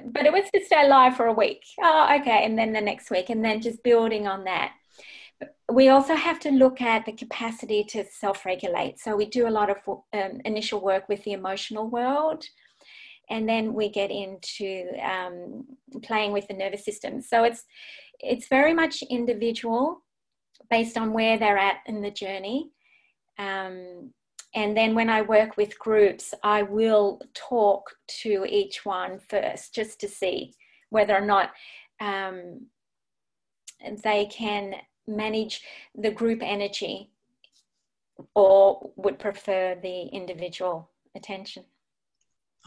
but 0.05 0.25
it 0.25 0.33
was 0.33 0.49
to 0.53 0.63
stay 0.65 0.85
alive 0.85 1.15
for 1.15 1.27
a 1.27 1.33
week. 1.33 1.63
Oh, 1.81 2.17
okay. 2.19 2.45
And 2.45 2.57
then 2.57 2.73
the 2.73 2.81
next 2.81 3.09
week, 3.11 3.29
and 3.29 3.43
then 3.43 3.61
just 3.61 3.83
building 3.83 4.27
on 4.27 4.43
that. 4.45 4.73
We 5.71 5.89
also 5.89 6.15
have 6.15 6.39
to 6.41 6.51
look 6.51 6.81
at 6.81 7.05
the 7.05 7.13
capacity 7.13 7.83
to 7.85 8.05
self 8.05 8.45
regulate. 8.45 8.99
So 8.99 9.15
we 9.15 9.25
do 9.25 9.47
a 9.47 9.49
lot 9.49 9.69
of 9.69 9.77
um, 10.13 10.41
initial 10.45 10.81
work 10.81 11.09
with 11.09 11.23
the 11.23 11.33
emotional 11.33 11.87
world. 11.89 12.45
And 13.29 13.47
then 13.47 13.73
we 13.73 13.89
get 13.89 14.11
into 14.11 14.89
um, 15.01 15.65
playing 16.03 16.33
with 16.33 16.47
the 16.47 16.53
nervous 16.53 16.83
system. 16.83 17.21
So 17.21 17.43
it's 17.43 17.63
it's 18.19 18.47
very 18.47 18.73
much 18.73 19.01
individual, 19.03 20.03
based 20.69 20.97
on 20.97 21.13
where 21.13 21.37
they're 21.37 21.57
at 21.57 21.77
in 21.87 22.01
the 22.01 22.11
journey. 22.11 22.69
Um, 23.39 24.11
and 24.53 24.75
then 24.75 24.95
when 24.95 25.09
I 25.09 25.21
work 25.21 25.55
with 25.55 25.79
groups, 25.79 26.33
I 26.43 26.63
will 26.63 27.21
talk 27.33 27.91
to 28.21 28.45
each 28.47 28.85
one 28.85 29.19
first 29.29 29.73
just 29.73 29.99
to 30.01 30.07
see 30.07 30.53
whether 30.89 31.15
or 31.15 31.25
not 31.25 31.51
um, 32.01 32.67
they 34.03 34.25
can 34.25 34.75
manage 35.07 35.61
the 35.95 36.11
group 36.11 36.41
energy 36.41 37.11
or 38.35 38.91
would 38.97 39.19
prefer 39.19 39.77
the 39.81 40.03
individual 40.07 40.89
attention. 41.15 41.63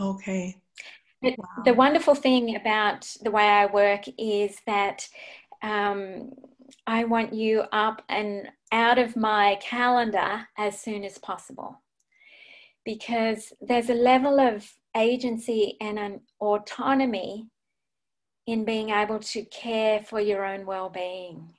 Okay. 0.00 0.56
Wow. 1.22 1.46
The 1.64 1.74
wonderful 1.74 2.14
thing 2.14 2.56
about 2.56 3.10
the 3.22 3.30
way 3.30 3.46
I 3.46 3.66
work 3.66 4.04
is 4.18 4.56
that 4.66 5.08
um, 5.62 6.32
I 6.86 7.04
want 7.04 7.34
you 7.34 7.64
up 7.72 8.02
and 8.08 8.48
out 8.72 8.98
of 8.98 9.16
my 9.16 9.58
calendar 9.60 10.48
as 10.58 10.80
soon 10.80 11.04
as 11.04 11.18
possible 11.18 11.82
because 12.84 13.52
there's 13.60 13.90
a 13.90 13.94
level 13.94 14.38
of 14.38 14.70
agency 14.96 15.76
and 15.80 15.98
an 15.98 16.20
autonomy 16.40 17.46
in 18.46 18.64
being 18.64 18.90
able 18.90 19.18
to 19.18 19.44
care 19.46 20.02
for 20.02 20.20
your 20.20 20.44
own 20.44 20.66
well-being. 20.66 21.54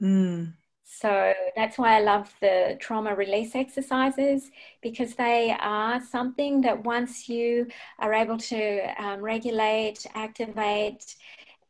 Mm. 0.00 0.54
So 0.84 1.34
that's 1.54 1.76
why 1.76 1.96
I 1.96 2.00
love 2.00 2.32
the 2.40 2.76
trauma 2.80 3.14
release 3.14 3.54
exercises 3.54 4.50
because 4.80 5.14
they 5.14 5.54
are 5.60 6.00
something 6.00 6.62
that 6.62 6.82
once 6.82 7.28
you 7.28 7.66
are 7.98 8.14
able 8.14 8.38
to 8.38 9.02
um, 9.02 9.20
regulate, 9.20 10.06
activate, 10.14 11.14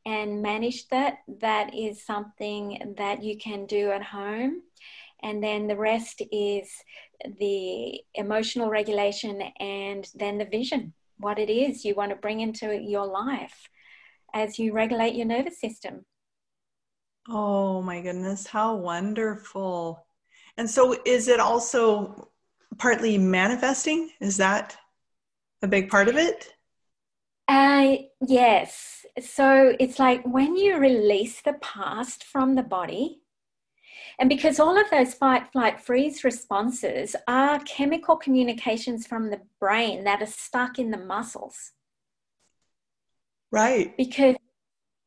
and 0.09 0.40
manage 0.40 0.88
that, 0.88 1.18
that 1.40 1.75
is 1.75 2.03
something 2.03 2.94
that 2.97 3.23
you 3.23 3.37
can 3.37 3.66
do 3.66 3.90
at 3.90 4.03
home. 4.03 4.62
And 5.23 5.42
then 5.42 5.68
the 5.68 5.77
rest 5.77 6.23
is 6.33 6.71
the 7.38 8.01
emotional 8.14 8.71
regulation 8.71 9.42
and 9.61 10.09
then 10.14 10.38
the 10.38 10.47
vision, 10.47 10.94
what 11.18 11.38
it 11.38 11.51
is 11.51 11.85
you 11.85 11.94
want 11.94 12.11
to 12.11 12.16
bring 12.16 12.40
into 12.40 12.75
your 12.81 13.07
life 13.07 13.68
as 14.33 14.59
you 14.59 14.73
regulate 14.73 15.14
your 15.14 15.27
nervous 15.27 15.61
system. 15.61 16.07
Oh 17.29 17.83
my 17.83 18.01
goodness, 18.01 18.47
how 18.47 18.77
wonderful. 18.77 20.07
And 20.57 20.71
so, 20.71 20.97
is 21.05 21.29
it 21.29 21.38
also 21.38 22.31
partly 22.79 23.18
manifesting? 23.18 24.11
Is 24.21 24.38
that 24.38 24.75
a 25.61 25.68
big 25.68 25.90
part 25.90 26.09
of 26.09 26.16
it? 26.16 26.55
Uh, 27.47 27.97
yes. 28.27 28.98
So 29.25 29.75
it's 29.79 29.99
like 29.99 30.23
when 30.25 30.57
you 30.57 30.79
release 30.79 31.41
the 31.41 31.55
past 31.55 32.25
from 32.25 32.55
the 32.55 32.63
body, 32.63 33.21
and 34.19 34.29
because 34.29 34.59
all 34.59 34.79
of 34.79 34.91
those 34.91 35.15
fight, 35.15 35.53
flight, 35.53 35.81
freeze 35.81 36.25
responses 36.25 37.15
are 37.29 37.61
chemical 37.61 38.17
communications 38.17 39.07
from 39.07 39.31
the 39.31 39.41
brain 39.61 40.05
that 40.05 40.21
are 40.21 40.27
stuck 40.27 40.79
in 40.79 40.91
the 40.91 40.99
muscles. 40.99 41.73
Right. 43.53 43.97
Because 43.97 44.37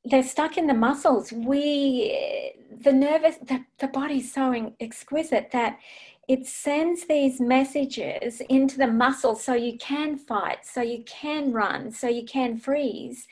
they're 0.05 0.23
stuck 0.23 0.57
in 0.57 0.65
the 0.65 0.73
muscles. 0.73 1.31
We, 1.31 2.53
the 2.83 2.93
nervous, 2.93 3.35
the, 3.37 3.65
the 3.79 3.87
body's 3.87 4.33
so 4.33 4.73
exquisite 4.79 5.51
that 5.51 5.79
it 6.27 6.47
sends 6.47 7.05
these 7.05 7.41
messages 7.41 8.41
into 8.41 8.77
the 8.77 8.87
muscles 8.87 9.43
so 9.43 9.53
you 9.53 9.77
can 9.77 10.17
fight, 10.17 10.65
so 10.65 10.81
you 10.81 11.03
can 11.05 11.51
run, 11.51 11.91
so 11.91 12.07
you 12.07 12.23
can 12.23 12.57
freeze. 12.57 13.27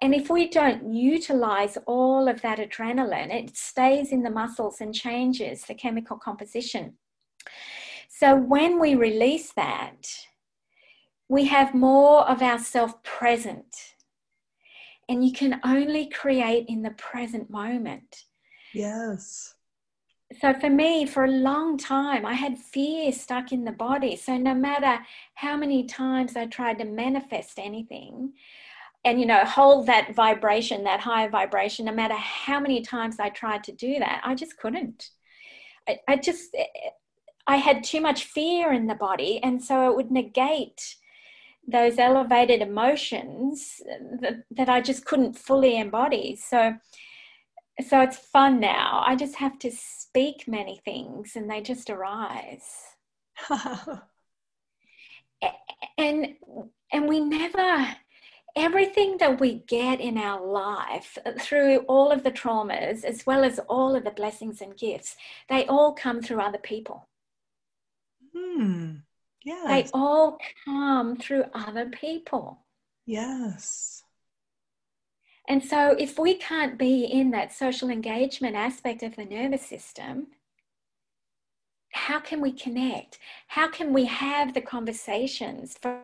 And 0.00 0.14
if 0.14 0.30
we 0.30 0.48
don't 0.48 0.92
utilize 0.92 1.76
all 1.86 2.28
of 2.28 2.40
that 2.42 2.58
adrenaline, 2.58 3.32
it 3.32 3.56
stays 3.56 4.12
in 4.12 4.22
the 4.22 4.30
muscles 4.30 4.80
and 4.80 4.94
changes 4.94 5.62
the 5.62 5.74
chemical 5.74 6.16
composition. 6.16 6.94
So 8.08 8.36
when 8.36 8.80
we 8.80 8.94
release 8.94 9.52
that, 9.52 10.08
we 11.28 11.46
have 11.46 11.74
more 11.74 12.28
of 12.28 12.42
ourself 12.42 13.02
present. 13.02 13.94
And 15.08 15.24
you 15.24 15.32
can 15.32 15.60
only 15.64 16.08
create 16.08 16.66
in 16.68 16.82
the 16.82 16.90
present 16.90 17.50
moment. 17.50 18.24
Yes. 18.74 19.54
so 20.40 20.52
for 20.52 20.68
me 20.68 21.06
for 21.06 21.24
a 21.24 21.30
long 21.30 21.78
time 21.78 22.26
i 22.26 22.34
had 22.34 22.58
fear 22.58 23.10
stuck 23.10 23.50
in 23.50 23.64
the 23.64 23.72
body 23.72 24.14
so 24.14 24.36
no 24.36 24.54
matter 24.54 25.02
how 25.36 25.56
many 25.56 25.84
times 25.84 26.36
i 26.36 26.44
tried 26.44 26.78
to 26.78 26.84
manifest 26.84 27.58
anything 27.58 28.34
and 29.04 29.20
you 29.20 29.26
know 29.26 29.44
hold 29.44 29.86
that 29.86 30.14
vibration 30.14 30.84
that 30.84 31.00
higher 31.00 31.28
vibration 31.28 31.86
no 31.86 31.92
matter 31.92 32.14
how 32.14 32.60
many 32.60 32.80
times 32.80 33.18
i 33.20 33.28
tried 33.28 33.62
to 33.64 33.72
do 33.72 33.98
that 33.98 34.20
i 34.24 34.34
just 34.34 34.56
couldn't. 34.58 35.10
I, 35.88 35.98
I 36.08 36.16
just 36.16 36.54
eh, 36.54 36.62
eh, 36.62 36.90
i 37.46 37.56
had 37.56 37.84
too 37.84 38.00
much 38.00 38.24
fear 38.24 38.72
in 38.72 38.86
the 38.86 38.94
body 38.94 39.40
and 39.42 39.62
so 39.62 39.90
it 39.90 39.96
would 39.96 40.10
negate 40.10 40.96
those 41.66 41.98
elevated 41.98 42.62
emotions 42.62 43.80
that, 44.20 44.44
that 44.50 44.68
i 44.68 44.80
just 44.80 45.04
couldn't 45.04 45.38
fully 45.38 45.78
embody. 45.78 46.34
So 46.36 46.76
so 47.86 48.00
it's 48.00 48.16
fun 48.16 48.58
now. 48.60 49.04
I 49.06 49.14
just 49.14 49.36
have 49.36 49.58
to 49.60 49.70
speak 49.70 50.48
many 50.48 50.80
things 50.84 51.36
and 51.36 51.48
they 51.50 51.60
just 51.60 51.90
arise. 51.90 52.68
And 55.96 56.34
and 56.92 57.08
we 57.08 57.20
never 57.20 57.88
everything 58.56 59.18
that 59.18 59.40
we 59.40 59.62
get 59.66 60.00
in 60.00 60.18
our 60.18 60.44
life 60.44 61.18
through 61.40 61.78
all 61.80 62.10
of 62.10 62.24
the 62.24 62.30
traumas, 62.30 63.04
as 63.04 63.26
well 63.26 63.44
as 63.44 63.58
all 63.68 63.94
of 63.94 64.04
the 64.04 64.10
blessings 64.10 64.60
and 64.60 64.76
gifts, 64.76 65.16
they 65.48 65.66
all 65.66 65.92
come 65.92 66.22
through 66.22 66.40
other 66.40 66.58
people. 66.58 67.08
Hmm. 68.34 68.96
Yes. 69.44 69.66
They 69.66 69.90
all 69.94 70.38
come 70.64 71.16
through 71.16 71.44
other 71.54 71.86
people. 71.86 72.64
Yes. 73.06 74.02
And 75.48 75.64
so, 75.64 75.96
if 75.98 76.18
we 76.18 76.34
can't 76.34 76.78
be 76.78 77.04
in 77.04 77.30
that 77.30 77.52
social 77.52 77.88
engagement 77.88 78.54
aspect 78.54 79.02
of 79.02 79.16
the 79.16 79.24
nervous 79.24 79.64
system, 79.64 80.26
how 81.92 82.20
can 82.20 82.42
we 82.42 82.52
connect? 82.52 83.18
How 83.46 83.68
can 83.68 83.94
we 83.94 84.04
have 84.04 84.52
the 84.52 84.60
conversations 84.60 85.76
for, 85.80 86.00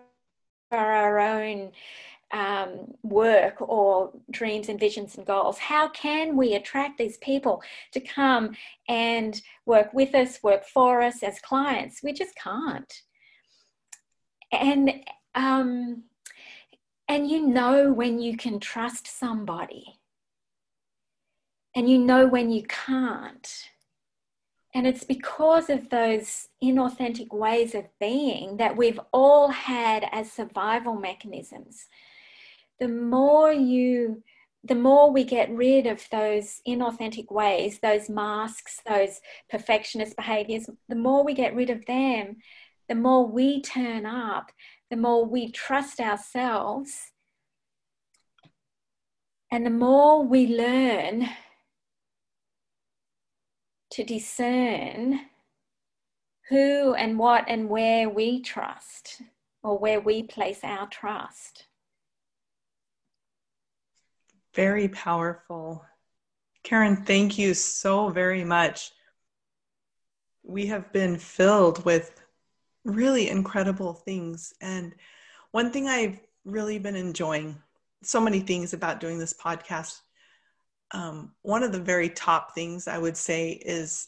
for 0.70 0.78
our 0.78 1.18
own 1.18 1.72
um, 2.34 2.92
work 3.04 3.60
or 3.60 4.10
dreams 4.30 4.68
and 4.68 4.78
visions 4.78 5.16
and 5.16 5.26
goals? 5.26 5.58
How 5.58 5.88
can 5.88 6.36
we 6.36 6.54
attract 6.54 6.98
these 6.98 7.16
people 7.18 7.62
to 7.92 8.00
come 8.00 8.56
and 8.88 9.40
work 9.66 9.94
with 9.94 10.14
us, 10.14 10.42
work 10.42 10.66
for 10.66 11.00
us 11.00 11.22
as 11.22 11.38
clients? 11.38 12.02
We 12.02 12.12
just 12.12 12.34
can't. 12.34 12.92
And 14.50 14.92
um, 15.36 16.02
and 17.08 17.30
you 17.30 17.46
know 17.46 17.92
when 17.92 18.18
you 18.20 18.36
can 18.36 18.58
trust 18.58 19.06
somebody, 19.06 20.00
and 21.76 21.88
you 21.88 21.98
know 21.98 22.26
when 22.26 22.50
you 22.50 22.64
can't. 22.64 23.70
And 24.76 24.88
it's 24.88 25.04
because 25.04 25.70
of 25.70 25.88
those 25.88 26.48
inauthentic 26.62 27.32
ways 27.32 27.76
of 27.76 27.84
being 28.00 28.56
that 28.56 28.76
we've 28.76 28.98
all 29.12 29.48
had 29.48 30.08
as 30.10 30.32
survival 30.32 30.96
mechanisms 30.96 31.86
the 32.80 32.88
more 32.88 33.52
you 33.52 34.22
the 34.66 34.74
more 34.74 35.12
we 35.12 35.24
get 35.24 35.50
rid 35.50 35.87
of 35.87 36.08
those 36.10 36.62
inauthentic 36.66 37.30
ways, 37.30 37.80
those 37.80 38.08
masks, 38.08 38.80
those 38.88 39.20
perfectionist 39.50 40.16
behaviors, 40.16 40.70
the 40.88 40.94
more 40.94 41.22
we 41.22 41.34
get 41.34 41.54
rid 41.54 41.68
of 41.68 41.84
them, 41.84 42.37
the 42.88 42.94
more 42.94 43.26
we 43.26 43.60
turn 43.60 44.06
up, 44.06 44.50
the 44.90 44.96
more 44.96 45.26
we 45.26 45.50
trust 45.50 46.00
ourselves, 46.00 47.12
and 49.50 49.66
the 49.66 49.70
more 49.70 50.24
we 50.24 50.46
learn 50.46 51.28
to 53.90 54.02
discern 54.02 55.20
who 56.48 56.94
and 56.94 57.18
what 57.18 57.44
and 57.48 57.68
where 57.68 58.08
we 58.08 58.40
trust 58.40 59.22
or 59.62 59.78
where 59.78 60.00
we 60.00 60.22
place 60.22 60.60
our 60.62 60.88
trust. 60.88 61.66
Very 64.54 64.88
powerful. 64.88 65.84
Karen, 66.62 67.04
thank 67.04 67.38
you 67.38 67.54
so 67.54 68.08
very 68.08 68.44
much. 68.44 68.92
We 70.44 70.66
have 70.66 70.92
been 70.92 71.18
filled 71.18 71.84
with 71.84 72.22
really 72.84 73.28
incredible 73.28 73.94
things. 73.94 74.54
And 74.60 74.94
one 75.50 75.72
thing 75.72 75.88
I've 75.88 76.20
really 76.44 76.78
been 76.78 76.94
enjoying, 76.94 77.60
so 78.02 78.20
many 78.20 78.40
things 78.40 78.72
about 78.74 79.00
doing 79.00 79.18
this 79.18 79.34
podcast. 79.34 80.00
Um, 80.92 81.32
one 81.42 81.64
of 81.64 81.72
the 81.72 81.80
very 81.80 82.08
top 82.08 82.54
things 82.54 82.86
I 82.86 82.98
would 82.98 83.16
say 83.16 83.50
is 83.52 84.06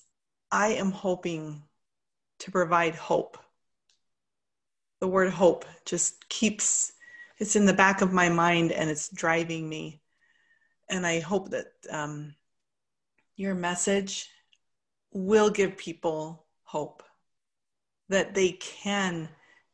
I 0.52 0.68
am 0.74 0.92
hoping 0.92 1.64
to 2.40 2.52
provide 2.52 2.94
hope. 2.94 3.36
The 5.00 5.08
word 5.08 5.32
hope 5.32 5.64
just 5.84 6.28
keeps, 6.28 6.92
it's 7.38 7.56
in 7.56 7.66
the 7.66 7.72
back 7.72 8.00
of 8.00 8.12
my 8.12 8.28
mind 8.28 8.70
and 8.70 8.88
it's 8.88 9.08
driving 9.08 9.68
me 9.68 10.00
and 10.88 11.06
I 11.06 11.20
hope 11.20 11.50
that 11.50 11.66
um, 11.90 12.34
your 13.36 13.54
message 13.54 14.28
will 15.12 15.50
give 15.50 15.76
people 15.76 16.44
hope 16.64 17.02
that 18.08 18.34
they 18.34 18.52
can 18.52 19.28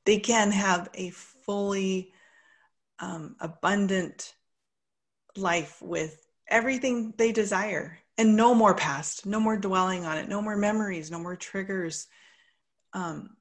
they 0.05 0.18
can 0.18 0.51
have 0.51 0.88
a 0.94 1.11
fully 1.11 2.12
um, 2.98 3.37
abundant 3.40 4.35
life 5.37 5.81
with 5.81 6.27
everything 6.48 7.14
they 7.16 7.33
desire 7.33 7.98
and 8.18 8.37
no 8.37 8.55
more 8.55 8.75
past 8.75 9.27
no 9.27 9.40
more 9.40 9.57
dwelling 9.57 10.05
on 10.05 10.18
it 10.18 10.29
no 10.29 10.42
more 10.42 10.57
memories 10.57 11.11
no 11.11 11.18
more 11.18 11.37
triggers 11.37 12.07
um, 12.92 13.37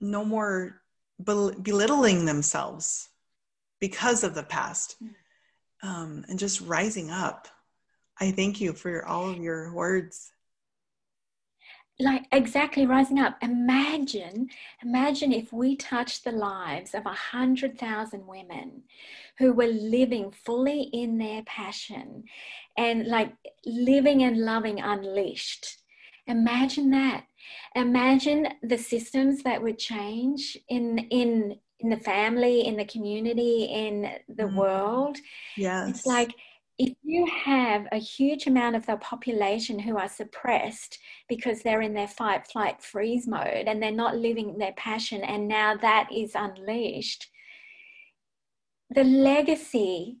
no 0.00 0.24
more 0.24 0.82
belittling 1.22 2.24
themselves 2.26 3.08
because 3.80 4.24
of 4.24 4.34
the 4.34 4.42
past. 4.42 4.96
Mm 5.02 5.14
um, 5.86 6.24
and 6.28 6.38
just 6.38 6.60
rising 6.60 7.10
up. 7.10 7.48
I 8.20 8.30
thank 8.30 8.60
you 8.60 8.72
for 8.72 9.04
all 9.06 9.30
of 9.30 9.38
your 9.38 9.72
words. 9.72 10.32
Like 11.98 12.26
exactly 12.30 12.84
rising 12.84 13.18
up. 13.18 13.38
Imagine, 13.40 14.48
imagine 14.82 15.32
if 15.32 15.50
we 15.50 15.76
touched 15.76 16.24
the 16.24 16.32
lives 16.32 16.94
of 16.94 17.06
a 17.06 17.12
hundred 17.12 17.78
thousand 17.78 18.26
women 18.26 18.82
who 19.38 19.54
were 19.54 19.66
living 19.66 20.30
fully 20.30 20.82
in 20.92 21.16
their 21.16 21.42
passion 21.44 22.24
and 22.76 23.06
like 23.06 23.32
living 23.64 24.22
and 24.24 24.44
loving 24.44 24.78
unleashed. 24.78 25.78
Imagine 26.26 26.90
that. 26.90 27.24
Imagine 27.74 28.48
the 28.62 28.76
systems 28.76 29.42
that 29.44 29.62
would 29.62 29.78
change 29.78 30.58
in 30.68 30.98
in 30.98 31.56
in 31.80 31.90
the 31.90 31.96
family, 31.98 32.66
in 32.66 32.76
the 32.76 32.84
community, 32.84 33.64
in 33.64 34.10
the 34.28 34.44
mm. 34.44 34.54
world. 34.54 35.18
Yes. 35.56 35.90
It's 35.90 36.06
like 36.06 36.34
if 36.78 36.94
you 37.02 37.26
have 37.26 37.86
a 37.90 37.98
huge 37.98 38.46
amount 38.46 38.76
of 38.76 38.84
the 38.86 38.96
population 38.98 39.78
who 39.78 39.96
are 39.96 40.08
suppressed 40.08 40.98
because 41.28 41.62
they're 41.62 41.80
in 41.80 41.94
their 41.94 42.08
fight, 42.08 42.46
flight, 42.46 42.82
freeze 42.82 43.26
mode 43.26 43.64
and 43.66 43.82
they're 43.82 43.90
not 43.90 44.16
living 44.16 44.58
their 44.58 44.74
passion, 44.74 45.22
and 45.22 45.48
now 45.48 45.76
that 45.76 46.08
is 46.14 46.32
unleashed, 46.34 47.28
the 48.90 49.04
legacy 49.04 50.18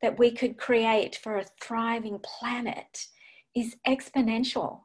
that 0.00 0.18
we 0.18 0.30
could 0.30 0.56
create 0.56 1.16
for 1.16 1.38
a 1.38 1.44
thriving 1.60 2.18
planet 2.22 3.06
is 3.54 3.76
exponential. 3.86 4.80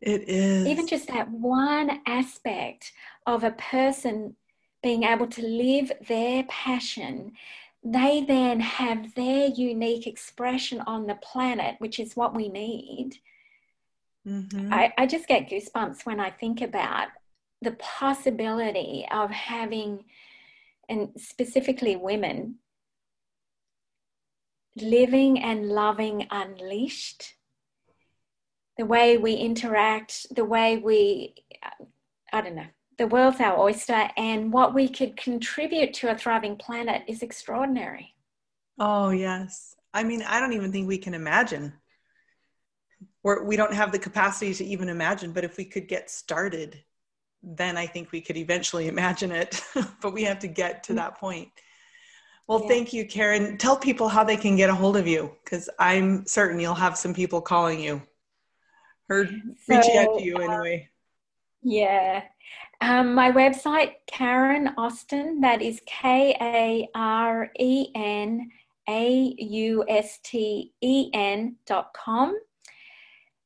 It 0.00 0.28
is. 0.28 0.66
Even 0.66 0.86
just 0.86 1.08
that 1.08 1.30
one 1.30 2.00
aspect 2.06 2.92
of 3.26 3.44
a 3.44 3.50
person 3.52 4.36
being 4.82 5.02
able 5.04 5.26
to 5.26 5.42
live 5.42 5.92
their 6.06 6.44
passion, 6.44 7.32
they 7.84 8.24
then 8.24 8.60
have 8.60 9.14
their 9.14 9.48
unique 9.48 10.06
expression 10.06 10.80
on 10.82 11.06
the 11.06 11.14
planet, 11.16 11.76
which 11.78 11.98
is 11.98 12.16
what 12.16 12.34
we 12.34 12.48
need. 12.48 13.18
Mm-hmm. 14.26 14.72
I, 14.72 14.92
I 14.98 15.06
just 15.06 15.26
get 15.26 15.48
goosebumps 15.48 16.04
when 16.04 16.20
I 16.20 16.30
think 16.30 16.60
about 16.60 17.08
the 17.62 17.72
possibility 17.72 19.06
of 19.10 19.30
having, 19.30 20.04
and 20.88 21.10
specifically 21.16 21.96
women, 21.96 22.56
living 24.76 25.40
and 25.40 25.68
loving 25.68 26.26
unleashed. 26.30 27.34
The 28.76 28.86
way 28.86 29.18
we 29.18 29.34
interact, 29.34 30.26
the 30.34 30.44
way 30.44 30.76
we, 30.76 31.34
I 32.32 32.40
don't 32.40 32.54
know, 32.54 32.66
the 32.98 33.06
world's 33.06 33.40
our 33.40 33.58
oyster, 33.58 34.10
and 34.16 34.52
what 34.52 34.74
we 34.74 34.88
could 34.88 35.16
contribute 35.16 35.94
to 35.94 36.10
a 36.10 36.18
thriving 36.18 36.56
planet 36.56 37.02
is 37.06 37.22
extraordinary. 37.22 38.14
Oh, 38.78 39.10
yes. 39.10 39.76
I 39.94 40.04
mean, 40.04 40.22
I 40.22 40.40
don't 40.40 40.52
even 40.52 40.72
think 40.72 40.86
we 40.86 40.98
can 40.98 41.14
imagine. 41.14 41.72
We're, 43.22 43.44
we 43.44 43.56
don't 43.56 43.72
have 43.72 43.92
the 43.92 43.98
capacity 43.98 44.52
to 44.54 44.64
even 44.64 44.88
imagine, 44.88 45.32
but 45.32 45.44
if 45.44 45.56
we 45.56 45.64
could 45.64 45.88
get 45.88 46.10
started, 46.10 46.82
then 47.42 47.76
I 47.76 47.86
think 47.86 48.10
we 48.10 48.20
could 48.20 48.36
eventually 48.36 48.88
imagine 48.88 49.30
it. 49.30 49.62
but 50.02 50.12
we 50.12 50.24
have 50.24 50.40
to 50.40 50.48
get 50.48 50.82
to 50.84 50.94
that 50.94 51.18
point. 51.18 51.48
Well, 52.48 52.62
yeah. 52.62 52.68
thank 52.68 52.92
you, 52.92 53.06
Karen. 53.06 53.58
Tell 53.58 53.76
people 53.76 54.08
how 54.08 54.24
they 54.24 54.36
can 54.36 54.56
get 54.56 54.70
a 54.70 54.74
hold 54.74 54.96
of 54.96 55.06
you 55.06 55.32
because 55.44 55.68
I'm 55.78 56.26
certain 56.26 56.58
you'll 56.58 56.74
have 56.74 56.96
some 56.96 57.14
people 57.14 57.40
calling 57.40 57.78
you 57.78 58.02
Or 59.08 59.26
so, 59.26 59.32
reaching 59.68 59.98
out 59.98 60.18
to 60.18 60.24
you 60.24 60.38
anyway. 60.38 60.82
Um, 60.82 60.88
yeah. 61.62 62.22
Um, 62.80 63.14
my 63.14 63.32
website, 63.32 63.94
Karen 64.06 64.70
Austen, 64.78 65.40
that 65.40 65.62
is 65.62 65.80
K 65.86 66.36
A 66.40 66.88
R 66.94 67.50
E 67.58 67.88
N 67.94 68.50
A 68.88 69.34
U 69.38 69.84
S 69.88 70.20
T 70.22 70.72
E 70.80 71.10
N 71.12 71.56
dot 71.66 71.92
com. 71.92 72.36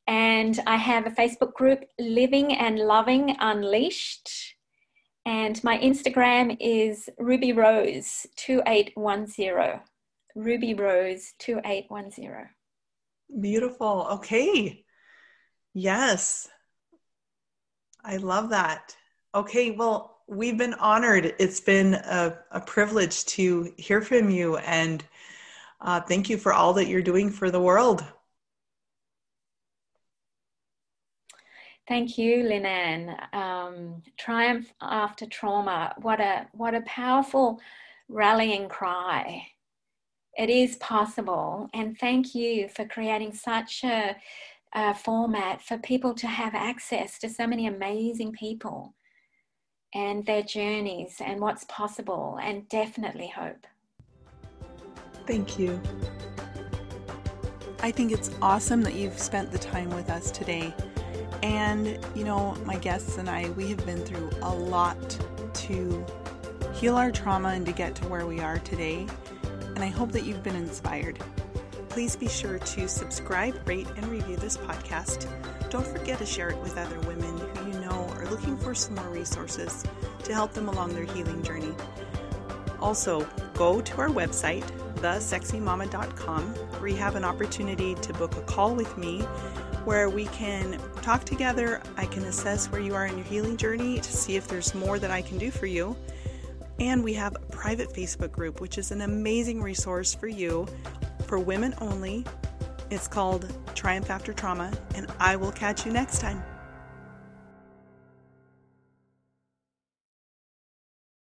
And 0.06 0.58
I 0.66 0.76
have 0.76 1.06
a 1.06 1.10
Facebook 1.10 1.54
group, 1.54 1.84
Living 1.98 2.54
and 2.56 2.78
Loving 2.78 3.36
Unleashed. 3.40 4.56
And 5.24 5.62
my 5.62 5.78
Instagram 5.78 6.56
is 6.60 7.08
Ruby 7.18 7.52
Rose 7.52 8.26
2810. 8.36 9.80
Ruby 10.34 10.74
Rose 10.74 11.32
2810. 11.38 12.48
Beautiful. 13.40 14.08
Okay. 14.12 14.84
Yes. 15.74 16.48
I 18.04 18.16
love 18.16 18.50
that. 18.50 18.96
Okay. 19.34 19.70
Well, 19.70 20.18
we've 20.26 20.58
been 20.58 20.74
honored. 20.74 21.34
It's 21.38 21.60
been 21.60 21.94
a, 21.94 22.38
a 22.50 22.60
privilege 22.60 23.24
to 23.26 23.72
hear 23.76 24.00
from 24.00 24.30
you. 24.30 24.56
And 24.58 25.04
uh, 25.80 26.00
thank 26.00 26.30
you 26.30 26.36
for 26.36 26.52
all 26.52 26.72
that 26.74 26.88
you're 26.88 27.02
doing 27.02 27.30
for 27.30 27.50
the 27.50 27.60
world. 27.60 28.04
Thank 31.88 32.16
you, 32.16 32.44
Linan. 32.44 33.34
Um, 33.34 34.02
triumph 34.16 34.72
after 34.80 35.26
trauma. 35.26 35.94
What 36.00 36.20
a 36.20 36.46
what 36.52 36.74
a 36.74 36.80
powerful 36.82 37.60
rallying 38.08 38.68
cry. 38.68 39.48
It 40.38 40.48
is 40.48 40.76
possible, 40.76 41.68
and 41.74 41.98
thank 41.98 42.34
you 42.34 42.68
for 42.68 42.86
creating 42.86 43.34
such 43.34 43.84
a, 43.84 44.16
a 44.74 44.94
format 44.94 45.60
for 45.62 45.78
people 45.78 46.14
to 46.14 46.26
have 46.26 46.54
access 46.54 47.18
to 47.18 47.28
so 47.28 47.46
many 47.46 47.66
amazing 47.66 48.32
people 48.32 48.94
and 49.94 50.24
their 50.24 50.42
journeys 50.42 51.16
and 51.20 51.40
what's 51.40 51.64
possible, 51.64 52.38
and 52.42 52.66
definitely 52.70 53.28
hope. 53.28 53.66
Thank 55.26 55.58
you. 55.58 55.80
I 57.82 57.90
think 57.90 58.12
it's 58.12 58.30
awesome 58.40 58.80
that 58.82 58.94
you've 58.94 59.18
spent 59.18 59.52
the 59.52 59.58
time 59.58 59.90
with 59.90 60.08
us 60.08 60.30
today. 60.30 60.74
And, 61.42 61.98
you 62.14 62.24
know, 62.24 62.54
my 62.64 62.76
guests 62.76 63.18
and 63.18 63.28
I, 63.28 63.50
we 63.50 63.68
have 63.68 63.84
been 63.84 63.98
through 63.98 64.30
a 64.42 64.54
lot 64.54 65.18
to 65.54 66.06
heal 66.72 66.96
our 66.96 67.10
trauma 67.10 67.48
and 67.50 67.66
to 67.66 67.72
get 67.72 67.94
to 67.96 68.08
where 68.08 68.24
we 68.24 68.40
are 68.40 68.58
today. 68.60 69.06
And 69.74 69.80
I 69.80 69.88
hope 69.88 70.12
that 70.12 70.24
you've 70.24 70.42
been 70.42 70.56
inspired. 70.56 71.18
Please 71.92 72.16
be 72.16 72.26
sure 72.26 72.58
to 72.58 72.88
subscribe, 72.88 73.68
rate, 73.68 73.86
and 73.96 74.06
review 74.06 74.34
this 74.36 74.56
podcast. 74.56 75.28
Don't 75.68 75.86
forget 75.86 76.18
to 76.20 76.24
share 76.24 76.48
it 76.48 76.56
with 76.62 76.78
other 76.78 76.98
women 77.00 77.36
who 77.36 77.70
you 77.70 77.80
know 77.80 78.08
are 78.16 78.24
looking 78.30 78.56
for 78.56 78.74
some 78.74 78.94
more 78.94 79.10
resources 79.10 79.84
to 80.24 80.32
help 80.32 80.54
them 80.54 80.70
along 80.70 80.94
their 80.94 81.04
healing 81.04 81.42
journey. 81.42 81.74
Also, 82.80 83.28
go 83.52 83.82
to 83.82 83.98
our 83.98 84.08
website, 84.08 84.64
thesexymama.com, 85.02 86.42
where 86.80 86.88
you 86.88 86.96
have 86.96 87.14
an 87.14 87.24
opportunity 87.24 87.94
to 87.96 88.14
book 88.14 88.38
a 88.38 88.42
call 88.42 88.74
with 88.74 88.96
me 88.96 89.20
where 89.84 90.08
we 90.08 90.24
can 90.28 90.80
talk 91.02 91.24
together. 91.24 91.82
I 91.98 92.06
can 92.06 92.24
assess 92.24 92.72
where 92.72 92.80
you 92.80 92.94
are 92.94 93.04
in 93.04 93.18
your 93.18 93.26
healing 93.26 93.58
journey 93.58 93.98
to 93.98 94.12
see 94.16 94.36
if 94.36 94.48
there's 94.48 94.74
more 94.74 94.98
that 94.98 95.10
I 95.10 95.20
can 95.20 95.36
do 95.36 95.50
for 95.50 95.66
you. 95.66 95.94
And 96.80 97.04
we 97.04 97.12
have 97.12 97.36
a 97.36 97.40
private 97.52 97.90
Facebook 97.90 98.32
group, 98.32 98.62
which 98.62 98.78
is 98.78 98.92
an 98.92 99.02
amazing 99.02 99.60
resource 99.60 100.14
for 100.14 100.26
you 100.26 100.66
for 101.32 101.38
women 101.38 101.74
only. 101.80 102.26
It's 102.90 103.08
called 103.08 103.50
Triumph 103.74 104.10
After 104.10 104.34
Trauma, 104.34 104.70
and 104.94 105.06
I 105.18 105.34
will 105.34 105.50
catch 105.50 105.86
you 105.86 105.90
next 105.90 106.20
time. 106.20 106.42